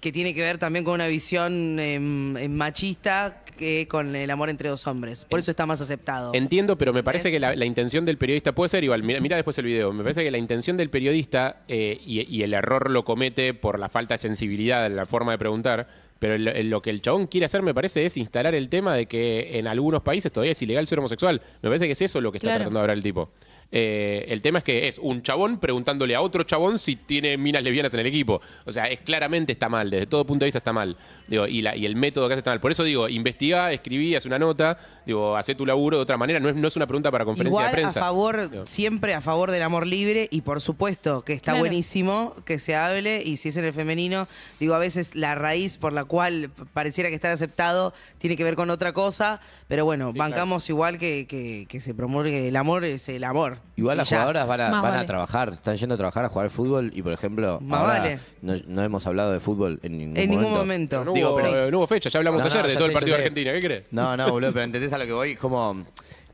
que 0.01 0.13
tiene 0.13 0.35
que 0.35 0.41
ver 0.43 0.59
también 0.59 0.85
con 0.85 0.95
una 0.95 1.07
visión 1.07 1.79
em, 1.79 2.37
em, 2.37 2.51
machista 2.53 3.45
que 3.59 3.87
con 3.87 4.17
el 4.17 4.31
amor 4.31 4.49
entre 4.49 4.71
dos 4.71 4.87
hombres. 4.87 5.27
Por 5.27 5.39
eso 5.41 5.51
está 5.51 5.67
más 5.67 5.81
aceptado. 5.83 6.31
Entiendo, 6.35 6.79
pero 6.79 6.95
me 6.95 7.03
parece 7.03 7.25
¿Ves? 7.29 7.33
que 7.35 7.41
la, 7.41 7.55
la 7.55 7.67
intención 7.67 8.07
del 8.07 8.17
periodista 8.17 8.55
puede 8.55 8.71
ser 8.71 8.83
igual. 8.85 9.03
Mira, 9.03 9.21
mira 9.21 9.37
después 9.37 9.59
el 9.59 9.67
video. 9.67 9.93
Me 9.93 10.03
parece 10.03 10.25
que 10.25 10.31
la 10.31 10.39
intención 10.39 10.79
del 10.79 10.89
periodista, 10.89 11.63
eh, 11.69 12.01
y, 12.05 12.21
y 12.35 12.43
el 12.43 12.55
error 12.55 12.91
lo 12.91 13.05
comete 13.05 13.53
por 13.53 13.79
la 13.79 13.91
falta 13.91 14.15
de 14.15 14.19
sensibilidad 14.19 14.87
en 14.87 14.97
la 14.97 15.05
forma 15.05 15.33
de 15.33 15.39
preguntar, 15.39 15.89
pero 16.19 16.35
el- 16.35 16.49
el- 16.49 16.71
lo 16.71 16.81
que 16.81 16.89
el 16.91 17.03
chabón 17.03 17.27
quiere 17.27 17.45
hacer, 17.47 17.61
me 17.63 17.75
parece, 17.75 18.07
es 18.07 18.17
instalar 18.17 18.55
el 18.55 18.71
tema 18.71 18.95
de 18.95 19.05
que 19.07 19.59
en 19.59 19.67
algunos 19.67 20.01
países 20.03 20.33
todavía 20.33 20.53
es 20.53 20.63
ilegal 20.63 20.87
ser 20.87 20.99
homosexual. 20.99 21.43
Me 21.61 21.69
parece 21.69 21.85
que 21.87 21.93
es 21.93 22.01
eso 22.03 22.21
lo 22.23 22.33
que 22.33 22.39
está 22.39 22.47
Claro. 22.49 22.59
tratando 22.61 22.79
de 22.79 22.83
hablar 22.85 22.97
el 22.97 23.03
tipo. 23.03 23.31
Eh, 23.73 24.25
el 24.29 24.41
tema 24.41 24.59
es 24.59 24.65
que 24.65 24.89
es 24.89 24.99
un 24.99 25.23
chabón 25.23 25.59
preguntándole 25.59 26.15
a 26.17 26.21
otro 26.23 26.43
chabón 26.43 26.77
si 26.79 26.97
tiene 26.97 27.37
minas 27.37 27.63
lesbianas 27.63 27.95
en 27.95 28.01
el 28.01 28.07
equipo. 28.07 28.41
O 28.65 28.73
sea, 28.73 28.87
es 28.89 28.99
claramente 29.01 29.53
está 29.53 29.69
mal, 29.69 29.89
desde 29.91 30.07
todo 30.07 30.27
punto 30.27 30.45
de 30.45 30.49
vista 30.49 30.59
está 30.59 30.73
mal. 30.73 30.97
Digo, 31.29 31.47
y, 31.47 31.63
la- 31.63 31.77
y 31.77 31.87
el 31.87 31.95
método 31.95 32.27
que 32.27 32.35
hace 32.35 32.39
está 32.41 32.51
mal. 32.51 32.61
Por 32.61 32.73
eso 32.73 32.83
digo, 32.83 33.09
investigá, 33.09 33.73
escribí, 33.73 34.17
haz 34.17 34.25
una 34.27 34.39
nota, 34.41 34.77
digo, 35.07 35.37
hacé 35.37 35.55
tu 35.55 35.65
laburo 35.65 35.99
de 35.99 36.03
otra 36.03 36.17
manera. 36.17 36.41
No 36.41 36.49
es, 36.49 36.57
no 36.57 36.67
es 36.67 36.75
una 36.75 36.87
pregunta 36.89 37.13
para 37.13 37.25
conferencia 37.25 37.51
Igual 37.61 37.67
de 37.71 37.73
prensa. 37.73 38.01
a 38.01 38.03
favor, 38.03 38.51
Digo, 38.51 38.67
siempre 38.67 39.15
a 39.15 39.21
favor 39.21 39.53
del 39.53 39.63
amor 39.63 39.87
libre 39.87 40.27
y 40.33 40.41
por 40.41 40.61
supuesto 40.61 41.23
que 41.23 41.33
está 41.35 41.53
Claro. 41.53 41.61
buenísimo 41.61 42.35
que 42.45 42.59
se 42.59 42.75
hable 42.75 43.23
y 43.25 43.37
si 43.37 43.51
es 43.51 43.57
en 43.57 43.65
el 43.67 43.73
femenino, 43.73 44.27
digo, 44.59 44.75
a 44.75 44.79
veces 44.79 45.15
la 45.15 45.37
raíz 45.37 45.79
por 45.79 45.93
la 45.93 46.05
cual 46.05 46.51
pareciera 46.75 47.09
que 47.09 47.15
está 47.15 47.31
aceptado 47.33 47.95
tiene 48.19 48.37
que 48.37 48.43
ver 48.43 48.57
con 48.57 48.69
otra 48.71 48.93
cosa, 48.93 49.41
pero 49.69 49.85
bueno, 49.85 50.11
Sí, 50.13 50.19
bancamos 50.19 50.69
igual 50.69 50.99
que, 50.99 51.27
que- 51.29 51.67
que 51.69 51.79
se 51.81 51.95
promulgue 51.95 52.49
el 52.49 52.57
amor, 52.57 52.85
es 52.85 53.09
el 53.09 53.23
amor. 53.23 53.60
Igual 53.77 53.97
las 53.97 54.11
ya. 54.11 54.17
jugadoras 54.19 54.47
van, 54.47 54.61
a, 54.61 54.83
van 54.83 54.99
a 54.99 55.07
trabajar, 55.07 55.51
están 55.51 55.77
yendo 55.77 55.95
a 55.95 55.99
trabajar 55.99 56.25
a 56.25 56.29
jugar 56.29 56.45
al 56.45 56.51
fútbol 56.51 56.91
y 56.95 57.01
por 57.03 57.13
ejemplo, 57.13 57.61
Más 57.63 57.81
ahora 57.81 57.99
vale. 58.01 58.19
no, 58.43 58.55
no 58.67 58.83
hemos 58.83 59.07
hablado 59.07 59.33
de 59.33 59.41
fútbol 59.41 59.81
en 59.83 59.97
ningún 59.99 60.17
En 60.19 60.29
momento. 60.29 60.43
ningún 60.43 60.59
momento. 60.59 61.05
no, 61.05 61.13
Digo, 61.15 61.31
hubo, 61.31 61.37
pero- 61.41 61.71
no 61.71 61.79
hubo 61.79 61.87
fecha, 61.87 62.11
ya 62.11 62.19
hablamos 62.19 62.41
No, 62.41 62.47
ayer 62.47 62.63
no, 62.63 62.69
de 62.69 62.75
todo 62.75 62.85
sé, 62.85 62.89
el 62.89 62.93
partido 62.95 63.17
de. 63.17 63.23
Argentina. 63.23 63.53
¿Qué 63.53 63.61
crees? 63.61 63.85
No, 63.91 64.17
no, 64.17 64.31
boludo, 64.31 64.53
pero 64.53 64.65
entendés 64.65 64.93
a 64.93 64.99
lo 64.99 65.07
que 65.07 65.13
voy. 65.13 65.37
Como 65.37 65.87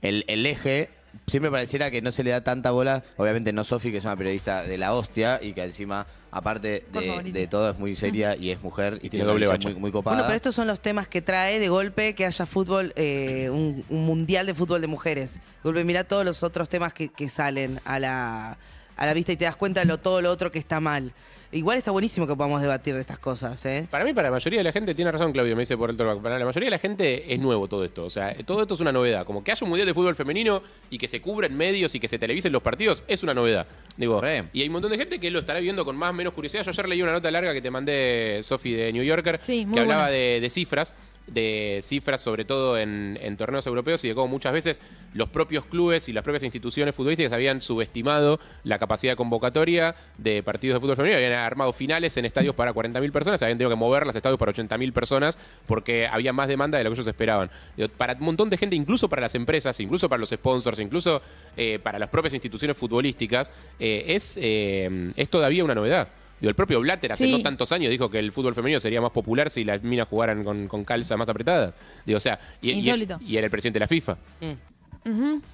el, 0.02 0.24
el 0.26 0.44
eje, 0.46 0.90
siempre 1.26 1.50
pareciera 1.50 1.90
que 1.90 2.02
no 2.02 2.12
se 2.12 2.22
le 2.24 2.30
da 2.30 2.42
tanta 2.42 2.70
bola. 2.70 3.02
Obviamente 3.16 3.52
no 3.52 3.64
Sofi, 3.64 3.90
que 3.90 3.98
es 3.98 4.04
una 4.04 4.16
periodista 4.16 4.62
de 4.62 4.78
la 4.78 4.94
hostia 4.94 5.40
y 5.42 5.52
que 5.52 5.62
encima, 5.64 6.06
aparte 6.30 6.86
de, 6.92 7.02
favor, 7.02 7.24
de 7.24 7.46
todo, 7.46 7.70
es 7.70 7.78
muy 7.78 7.96
seria 7.96 8.36
y 8.36 8.50
es 8.50 8.62
mujer 8.62 8.98
y, 9.02 9.10
tiene 9.10 9.26
doble 9.26 9.48
muy, 9.48 9.74
muy 9.74 9.92
copada. 9.92 10.16
Bueno, 10.16 10.26
pero 10.28 10.36
estos 10.36 10.54
son 10.54 10.66
los 10.66 10.80
temas 10.80 11.08
que 11.08 11.22
trae 11.22 11.58
de 11.58 11.68
golpe 11.68 12.14
que 12.14 12.26
haya 12.26 12.46
fútbol, 12.46 12.92
eh, 12.96 13.48
un, 13.50 13.84
un 13.88 14.06
mundial 14.06 14.46
de 14.46 14.54
fútbol 14.54 14.80
de 14.80 14.86
mujeres. 14.86 15.34
De 15.34 15.40
golpe, 15.64 15.84
mira 15.84 16.04
todos 16.04 16.24
los 16.24 16.42
otros 16.42 16.68
temas 16.68 16.92
que, 16.92 17.08
que 17.08 17.28
salen 17.28 17.80
a 17.84 17.98
la, 17.98 18.58
a 18.96 19.06
la 19.06 19.14
vista 19.14 19.32
y 19.32 19.36
te 19.36 19.44
das 19.44 19.56
cuenta 19.56 19.80
de 19.80 19.86
lo, 19.86 19.98
todo 19.98 20.20
lo 20.22 20.30
otro 20.30 20.50
que 20.52 20.58
está 20.58 20.80
mal. 20.80 21.12
Igual 21.52 21.78
está 21.78 21.90
buenísimo 21.90 22.26
que 22.26 22.34
podamos 22.34 22.60
debatir 22.60 22.94
de 22.94 23.00
estas 23.00 23.18
cosas, 23.18 23.64
¿eh? 23.66 23.86
Para 23.90 24.04
mí, 24.04 24.12
para 24.12 24.28
la 24.28 24.32
mayoría 24.32 24.58
de 24.60 24.64
la 24.64 24.72
gente, 24.72 24.94
tiene 24.94 25.12
razón 25.12 25.32
Claudio, 25.32 25.54
me 25.54 25.62
dice 25.62 25.76
por 25.76 25.90
el 25.90 25.96
talkback, 25.96 26.20
para 26.22 26.38
la 26.38 26.44
mayoría 26.44 26.66
de 26.66 26.70
la 26.72 26.78
gente 26.78 27.32
es 27.32 27.38
nuevo 27.38 27.68
todo 27.68 27.84
esto. 27.84 28.04
O 28.04 28.10
sea, 28.10 28.34
todo 28.44 28.62
esto 28.62 28.74
es 28.74 28.80
una 28.80 28.92
novedad. 28.92 29.24
Como 29.24 29.44
que 29.44 29.52
haya 29.52 29.64
un 29.64 29.68
mundial 29.68 29.86
de 29.86 29.94
fútbol 29.94 30.16
femenino 30.16 30.62
y 30.90 30.98
que 30.98 31.08
se 31.08 31.20
cubren 31.20 31.56
medios 31.56 31.94
y 31.94 32.00
que 32.00 32.08
se 32.08 32.18
televisen 32.18 32.52
los 32.52 32.62
partidos, 32.62 33.04
es 33.06 33.22
una 33.22 33.34
novedad. 33.34 33.66
Digo, 33.96 34.20
Re. 34.20 34.44
y 34.52 34.62
hay 34.62 34.66
un 34.66 34.72
montón 34.72 34.90
de 34.90 34.98
gente 34.98 35.18
que 35.20 35.30
lo 35.30 35.38
estará 35.38 35.60
viendo 35.60 35.84
con 35.84 35.96
más 35.96 36.10
o 36.10 36.14
menos 36.14 36.34
curiosidad. 36.34 36.64
Yo 36.64 36.70
ayer 36.70 36.88
leí 36.88 37.02
una 37.02 37.12
nota 37.12 37.30
larga 37.30 37.54
que 37.54 37.62
te 37.62 37.70
mandé, 37.70 38.40
Sofi, 38.42 38.72
de 38.72 38.92
New 38.92 39.04
Yorker, 39.04 39.40
Sí, 39.42 39.66
que 39.72 39.80
hablaba 39.80 40.10
de 40.10 40.46
cifras, 40.50 40.94
de 41.26 41.80
cifras 41.82 42.20
sobre 42.20 42.44
todo 42.44 42.78
en, 42.78 43.36
torneos 43.36 43.66
europeos 43.66 44.02
y 44.04 44.08
de 44.08 44.14
cómo 44.14 44.28
muchas 44.28 44.52
veces 44.52 44.80
los 45.12 45.28
propios 45.28 45.64
clubes 45.64 46.08
y 46.08 46.12
las 46.12 46.22
propias 46.22 46.42
instituciones 46.42 46.94
futbolísticas 46.94 47.32
habían 47.32 47.60
subestimado 47.60 48.38
la 48.64 48.78
capacidad 48.78 49.12
de 49.12 49.16
convocatoria 49.16 49.94
de 50.18 50.42
partidos 50.42 50.76
de 50.76 50.80
fútbol 50.80 50.96
femenino, 50.96 51.16
habían 51.16 51.32
armado 51.32 51.72
finales 51.72 52.16
en 52.16 52.24
estadios 52.24 52.54
para 52.54 52.72
40.000 52.72 53.12
personas, 53.12 53.42
habían 53.42 53.58
tenido 53.58 53.70
que 53.70 53.76
mover 53.76 54.06
los 54.06 54.14
estadios 54.14 54.38
para 54.38 54.52
80.000 54.52 54.92
personas 54.92 55.38
porque 55.66 56.06
había 56.06 56.32
más 56.32 56.48
demanda 56.48 56.78
de 56.78 56.84
lo 56.84 56.90
que 56.90 56.94
ellos 56.94 57.06
esperaban. 57.06 57.50
Para 57.96 58.14
un 58.14 58.24
montón 58.24 58.50
de 58.50 58.56
gente, 58.56 58.76
incluso 58.76 59.08
para 59.08 59.22
las 59.22 59.34
empresas, 59.34 59.78
incluso 59.80 60.08
para 60.08 60.20
los 60.20 60.30
sponsors, 60.30 60.78
incluso 60.78 61.22
eh, 61.56 61.78
para 61.82 61.98
las 61.98 62.08
propias 62.08 62.34
instituciones 62.34 62.76
futbolísticas, 62.76 63.52
eh, 63.78 64.04
es, 64.08 64.38
eh, 64.40 65.12
es 65.16 65.28
todavía 65.28 65.64
una 65.64 65.74
novedad. 65.74 66.08
Digo, 66.40 66.50
el 66.50 66.54
propio 66.54 66.80
Blatter 66.80 67.12
hace 67.12 67.24
Sí. 67.24 67.30
no 67.30 67.40
tantos 67.42 67.72
años 67.72 67.90
dijo 67.90 68.10
que 68.10 68.18
el 68.18 68.30
fútbol 68.32 68.54
femenino 68.54 68.78
sería 68.78 69.00
más 69.00 69.10
popular 69.10 69.50
si 69.50 69.64
las 69.64 69.82
minas 69.82 70.06
jugaran 70.08 70.44
con, 70.44 70.68
con 70.68 70.84
calza 70.84 71.16
más 71.16 71.28
apretada. 71.28 71.74
Digo, 72.04 72.18
o 72.18 72.20
sea, 72.20 72.38
y, 72.60 72.72
y 72.72 72.78
es- 72.80 72.86
Insólito. 72.86 73.18
y 73.20 73.36
era 73.36 73.46
el 73.46 73.50
presidente 73.50 73.78
de 73.78 73.80
la 73.84 73.88
FIFA. 73.88 74.16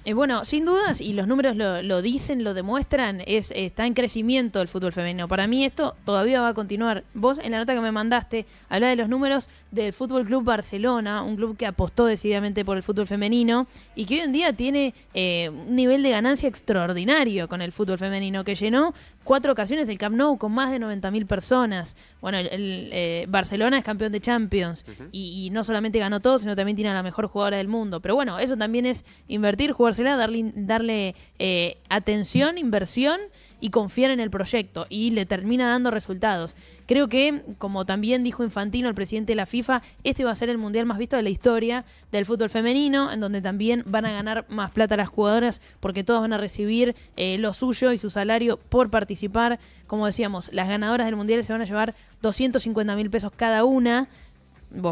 Eh, 0.05 0.13
bueno, 0.13 0.45
sin 0.45 0.65
dudas, 0.65 0.99
y 0.99 1.13
los 1.13 1.27
números 1.27 1.55
lo, 1.55 1.81
lo 1.83 2.01
dicen, 2.01 2.43
lo 2.43 2.53
demuestran, 2.53 3.21
es 3.25 3.51
está 3.55 3.85
en 3.85 3.93
crecimiento 3.93 4.61
el 4.61 4.67
fútbol 4.67 4.91
femenino. 4.91 5.27
Para 5.27 5.45
mí 5.47 5.63
esto 5.63 5.95
todavía 6.05 6.41
va 6.41 6.49
a 6.49 6.53
continuar. 6.53 7.03
Vos 7.13 7.39
en 7.39 7.51
la 7.51 7.59
nota 7.59 7.73
que 7.73 7.81
me 7.81 7.91
mandaste 7.91 8.45
hablaba 8.69 8.89
de 8.89 8.95
los 8.95 9.09
números 9.09 9.49
del 9.71 9.93
Fútbol 9.93 10.25
Club 10.25 10.43
Barcelona, 10.43 11.21
un 11.21 11.35
club 11.35 11.55
que 11.55 11.65
apostó 11.65 12.05
decididamente 12.05 12.65
por 12.65 12.77
el 12.77 12.83
fútbol 12.83 13.05
femenino 13.05 13.67
y 13.95 14.05
que 14.05 14.15
hoy 14.15 14.21
en 14.21 14.31
día 14.31 14.53
tiene 14.53 14.93
eh, 15.13 15.49
un 15.49 15.75
nivel 15.75 16.01
de 16.03 16.09
ganancia 16.09 16.49
extraordinario 16.49 17.47
con 17.47 17.61
el 17.61 17.71
fútbol 17.71 17.97
femenino, 17.97 18.43
que 18.43 18.55
llenó 18.55 18.93
cuatro 19.23 19.51
ocasiones 19.51 19.87
el 19.89 19.97
Camp 19.97 20.15
Nou 20.15 20.37
con 20.37 20.51
más 20.51 20.71
de 20.71 20.79
90.000 20.79 21.27
personas. 21.27 21.95
Bueno, 22.21 22.39
el, 22.39 22.47
el, 22.47 22.89
eh, 22.91 23.25
Barcelona 23.29 23.77
es 23.77 23.83
campeón 23.83 24.11
de 24.11 24.19
Champions 24.19 24.85
y, 25.11 25.45
y 25.45 25.49
no 25.51 25.63
solamente 25.63 25.99
ganó 25.99 26.19
todo, 26.19 26.39
sino 26.39 26.55
también 26.55 26.75
tiene 26.75 26.89
a 26.89 26.93
la 26.93 27.03
mejor 27.03 27.27
jugadora 27.27 27.57
del 27.57 27.67
mundo. 27.67 28.01
Pero 28.01 28.15
bueno, 28.15 28.39
eso 28.39 28.57
también 28.57 28.85
es 28.85 29.05
invertir, 29.43 29.73
jugársela, 29.73 30.15
darle, 30.15 30.53
darle 30.55 31.15
eh, 31.37 31.77
atención, 31.89 32.57
inversión 32.57 33.19
y 33.59 33.71
confiar 33.71 34.09
en 34.11 34.21
el 34.21 34.29
proyecto 34.29 34.85
y 34.87 35.11
le 35.11 35.25
termina 35.25 35.67
dando 35.67 35.91
resultados. 35.91 36.55
Creo 36.85 37.09
que, 37.09 37.43
como 37.57 37.85
también 37.85 38.23
dijo 38.23 38.43
Infantino, 38.43 38.87
el 38.87 38.95
presidente 38.95 39.33
de 39.33 39.35
la 39.35 39.45
FIFA, 39.45 39.81
este 40.05 40.23
va 40.23 40.31
a 40.31 40.35
ser 40.35 40.49
el 40.49 40.57
mundial 40.57 40.85
más 40.85 40.97
visto 40.97 41.17
de 41.17 41.23
la 41.23 41.29
historia 41.29 41.83
del 42.11 42.25
fútbol 42.25 42.49
femenino, 42.49 43.11
en 43.11 43.19
donde 43.19 43.41
también 43.41 43.83
van 43.85 44.05
a 44.05 44.13
ganar 44.13 44.45
más 44.47 44.71
plata 44.71 44.95
las 44.95 45.09
jugadoras 45.09 45.61
porque 45.81 46.05
todos 46.05 46.21
van 46.21 46.31
a 46.31 46.37
recibir 46.37 46.95
eh, 47.17 47.37
lo 47.37 47.51
suyo 47.51 47.91
y 47.91 47.97
su 47.97 48.09
salario 48.09 48.57
por 48.57 48.89
participar. 48.89 49.59
Como 49.87 50.05
decíamos, 50.05 50.49
las 50.53 50.69
ganadoras 50.69 51.05
del 51.05 51.17
mundial 51.17 51.43
se 51.43 51.51
van 51.51 51.61
a 51.61 51.65
llevar 51.65 51.95
250 52.21 52.95
mil 52.95 53.09
pesos 53.09 53.33
cada 53.35 53.65
una. 53.65 54.07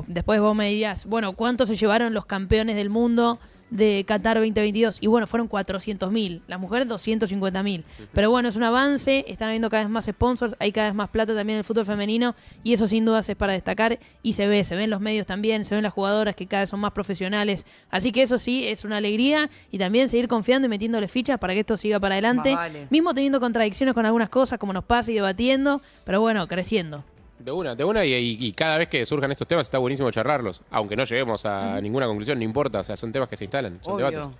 Después 0.07 0.41
vos 0.41 0.55
me 0.55 0.69
dirías, 0.69 1.05
bueno, 1.05 1.33
¿cuánto 1.33 1.65
se 1.65 1.75
llevaron 1.75 2.13
los 2.13 2.25
campeones 2.25 2.75
del 2.75 2.89
mundo 2.89 3.39
de 3.71 4.05
Qatar 4.07 4.37
2022? 4.37 4.99
Y 5.01 5.07
bueno, 5.07 5.25
fueron 5.25 5.47
400 5.47 6.11
mil, 6.11 6.43
las 6.47 6.59
mujeres 6.59 6.87
250 6.87 7.63
mil. 7.63 7.83
Pero 8.13 8.29
bueno, 8.29 8.49
es 8.49 8.55
un 8.55 8.63
avance, 8.63 9.25
están 9.27 9.47
habiendo 9.47 9.69
cada 9.71 9.83
vez 9.83 9.89
más 9.89 10.05
sponsors, 10.05 10.55
hay 10.59 10.71
cada 10.71 10.87
vez 10.87 10.95
más 10.95 11.09
plata 11.09 11.33
también 11.33 11.55
en 11.55 11.59
el 11.59 11.63
fútbol 11.63 11.85
femenino 11.85 12.35
y 12.63 12.73
eso 12.73 12.85
sin 12.85 13.05
dudas 13.05 13.27
es 13.27 13.35
para 13.35 13.53
destacar 13.53 13.97
y 14.21 14.33
se 14.33 14.45
ve, 14.45 14.63
se 14.63 14.75
ven 14.75 14.89
los 14.91 15.01
medios 15.01 15.25
también, 15.25 15.65
se 15.65 15.73
ven 15.73 15.83
las 15.83 15.93
jugadoras 15.93 16.35
que 16.35 16.45
cada 16.45 16.61
vez 16.61 16.69
son 16.69 16.79
más 16.79 16.91
profesionales. 16.91 17.65
Así 17.89 18.11
que 18.11 18.21
eso 18.21 18.37
sí, 18.37 18.67
es 18.67 18.85
una 18.85 18.97
alegría 18.97 19.49
y 19.71 19.79
también 19.79 20.09
seguir 20.09 20.27
confiando 20.27 20.67
y 20.67 20.69
metiéndole 20.69 21.07
fichas 21.07 21.39
para 21.39 21.53
que 21.53 21.61
esto 21.61 21.77
siga 21.77 21.99
para 21.99 22.15
adelante. 22.15 22.53
Vale. 22.53 22.87
Mismo 22.89 23.13
teniendo 23.13 23.39
contradicciones 23.39 23.95
con 23.95 24.05
algunas 24.05 24.29
cosas, 24.29 24.59
como 24.59 24.73
nos 24.73 24.83
pasa 24.83 25.11
y 25.11 25.15
debatiendo, 25.15 25.81
pero 26.03 26.21
bueno, 26.21 26.47
creciendo. 26.47 27.03
De 27.43 27.51
una, 27.51 27.75
de 27.75 27.83
una, 27.83 28.05
y, 28.05 28.13
y- 28.13 28.37
y 28.47 28.51
cada 28.53 28.77
vez 28.77 28.87
que 28.89 29.05
surjan 29.05 29.31
estos 29.31 29.47
temas 29.47 29.63
está 29.67 29.77
buenísimo 29.77 30.09
charlarlos. 30.11 30.61
Aunque 30.71 30.95
no 30.95 31.03
lleguemos 31.03 31.45
a 31.45 31.79
ninguna 31.81 32.05
conclusión, 32.07 32.37
no 32.37 32.43
importa. 32.45 32.79
O 32.79 32.83
sea, 32.83 32.95
son 32.97 33.11
temas 33.11 33.27
que 33.29 33.37
se 33.37 33.45
instalan, 33.45 33.79
son 33.81 33.95
Obvio. 33.95 34.09
debates. 34.11 34.35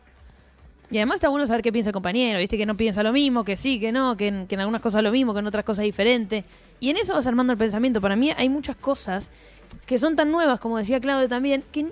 Y 0.91 0.97
además 0.97 1.15
está 1.15 1.29
bueno 1.29 1.47
saber 1.47 1.61
qué 1.61 1.71
piensa 1.71 1.89
el 1.89 1.93
compañero, 1.93 2.37
viste 2.39 2.57
que 2.57 2.65
no 2.65 2.75
piensa 2.75 3.01
lo 3.01 3.13
mismo, 3.13 3.45
que 3.45 3.55
sí, 3.55 3.79
que 3.79 3.93
no, 3.93 4.17
que 4.17 4.27
en, 4.27 4.45
que 4.47 4.55
en 4.55 4.61
algunas 4.61 4.81
cosas 4.81 5.01
lo 5.01 5.09
mismo, 5.11 5.33
que 5.33 5.39
en 5.39 5.47
otras 5.47 5.63
cosas 5.63 5.83
diferente. 5.85 6.43
Y 6.81 6.89
en 6.89 6.97
eso 6.97 7.13
vas 7.13 7.25
armando 7.27 7.53
el 7.53 7.57
pensamiento. 7.57 8.01
Para 8.01 8.17
mí 8.17 8.31
hay 8.35 8.49
muchas 8.49 8.75
cosas 8.75 9.31
que 9.85 9.97
son 9.97 10.17
tan 10.17 10.29
nuevas, 10.31 10.59
como 10.59 10.77
decía 10.77 10.99
Claudio 10.99 11.29
también, 11.29 11.63
que 11.71 11.85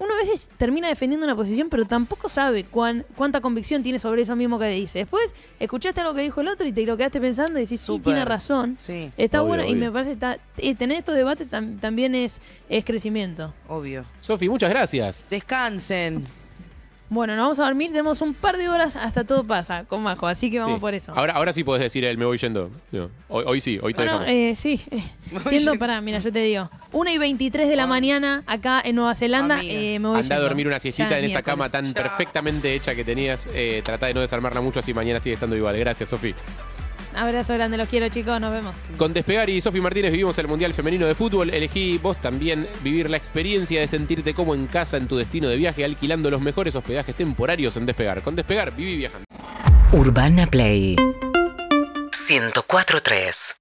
uno 0.00 0.14
a 0.14 0.16
veces 0.16 0.50
termina 0.56 0.88
defendiendo 0.88 1.24
una 1.26 1.36
posición, 1.36 1.68
pero 1.68 1.84
tampoco 1.84 2.28
sabe 2.28 2.64
cuán, 2.64 3.04
cuánta 3.16 3.40
convicción 3.40 3.82
tiene 3.82 3.98
sobre 3.98 4.22
eso 4.22 4.34
mismo 4.34 4.58
que 4.58 4.66
dice. 4.68 5.00
Después 5.00 5.34
escuchaste 5.60 6.02
lo 6.02 6.14
que 6.14 6.22
dijo 6.22 6.40
el 6.40 6.48
otro 6.48 6.66
y 6.66 6.72
te 6.72 6.84
lo 6.86 6.96
quedaste 6.96 7.20
pensando 7.20 7.58
y 7.58 7.62
decís, 7.62 7.80
sí, 7.80 7.98
tiene 8.00 8.24
razón. 8.24 8.76
Sí, 8.78 9.12
Está 9.16 9.42
Obvio, 9.42 9.48
bueno 9.56 9.64
y 9.66 9.74
me 9.76 9.90
parece 9.92 10.16
que 10.56 10.74
tener 10.74 10.98
estos 10.98 11.14
debates 11.14 11.48
tam- 11.50 11.78
también 11.80 12.14
es, 12.14 12.40
es 12.68 12.84
crecimiento. 12.84 13.54
obvio. 13.68 14.04
Sofi, 14.20 14.48
muchas 14.48 14.70
gracias. 14.70 15.24
Descansen. 15.30 16.24
Bueno, 17.12 17.34
nos 17.34 17.42
vamos 17.42 17.58
a 17.58 17.64
dormir, 17.64 17.90
tenemos 17.90 18.20
un 18.22 18.34
par 18.34 18.56
de 18.56 18.68
horas 18.68 18.94
hasta 18.96 19.24
todo 19.24 19.42
pasa 19.42 19.84
con 19.84 20.00
Majo, 20.02 20.28
así 20.28 20.48
que 20.48 20.58
vamos 20.60 20.76
Sí. 20.76 20.80
por 20.80 20.94
eso. 20.94 21.12
Ahora, 21.16 21.32
ahora 21.32 21.52
sí 21.52 21.64
podés 21.64 21.82
decir 21.82 22.04
el 22.04 22.16
me 22.16 22.24
voy 22.24 22.38
yendo. 22.38 22.70
Hoy, 23.28 23.44
hoy 23.46 23.60
sí, 23.60 23.80
hoy 23.82 23.92
te 23.94 24.02
Bueno, 24.04 24.20
dejamos. 24.20 24.32
eh, 24.32 24.54
sí. 24.54 24.80
eh, 24.92 25.02
siendo, 25.48 25.74
pará, 25.76 26.00
mira, 26.00 26.20
yo 26.20 26.32
te 26.32 26.38
digo. 26.38 26.70
1 26.92 27.10
y 27.10 27.18
23 27.18 27.68
de 27.68 27.74
la 27.74 27.88
mañana 27.88 28.44
acá 28.46 28.80
en 28.84 28.94
Nueva 28.94 29.16
Zelanda. 29.16 29.58
Eh, 29.60 29.98
me 29.98 30.06
voy 30.08 30.20
Anda 30.20 30.36
a 30.36 30.38
yendo. 30.38 30.42
dormir 30.42 30.66
una 30.68 30.78
siestita 30.78 31.10
es 31.10 31.18
en 31.18 31.24
esa 31.24 31.42
cama 31.42 31.68
tan 31.68 31.92
perfectamente 31.92 32.72
hecha 32.74 32.94
que 32.94 33.02
tenías. 33.04 33.48
Eh, 33.54 33.82
trata 33.84 34.06
de 34.06 34.14
no 34.14 34.20
desarmarla 34.20 34.60
mucho 34.60 34.78
así 34.78 34.94
mañana 34.94 35.18
sigue 35.18 35.34
estando 35.34 35.56
igual. 35.56 35.76
Gracias, 35.78 36.08
Sofi. 36.08 36.32
Abrazo 37.14 37.54
grande, 37.54 37.76
los 37.76 37.88
quiero, 37.88 38.08
chicos. 38.08 38.40
Nos 38.40 38.52
vemos. 38.52 38.76
Con 38.96 39.12
Despegar 39.12 39.50
y 39.50 39.60
Sofi 39.60 39.80
Martínez 39.80 40.12
vivimos 40.12 40.38
el 40.38 40.48
Mundial 40.48 40.74
Femenino 40.74 41.06
de 41.06 41.14
Fútbol. 41.14 41.50
Elegí 41.50 41.98
vos 41.98 42.20
también 42.20 42.68
vivir 42.82 43.10
la 43.10 43.16
experiencia 43.16 43.80
de 43.80 43.88
sentirte 43.88 44.34
como 44.34 44.54
en 44.54 44.66
casa 44.66 44.96
en 44.96 45.08
tu 45.08 45.16
destino 45.16 45.48
de 45.48 45.56
viaje, 45.56 45.84
alquilando 45.84 46.30
los 46.30 46.40
mejores 46.40 46.74
hospedajes 46.74 47.14
temporarios 47.14 47.76
en 47.76 47.86
Despegar. 47.86 48.22
Con 48.22 48.34
Despegar, 48.36 48.74
viví 48.74 48.96
viajando. 48.96 49.24
Urbana 49.92 50.46
Play 50.46 50.96
104.3 52.12 53.56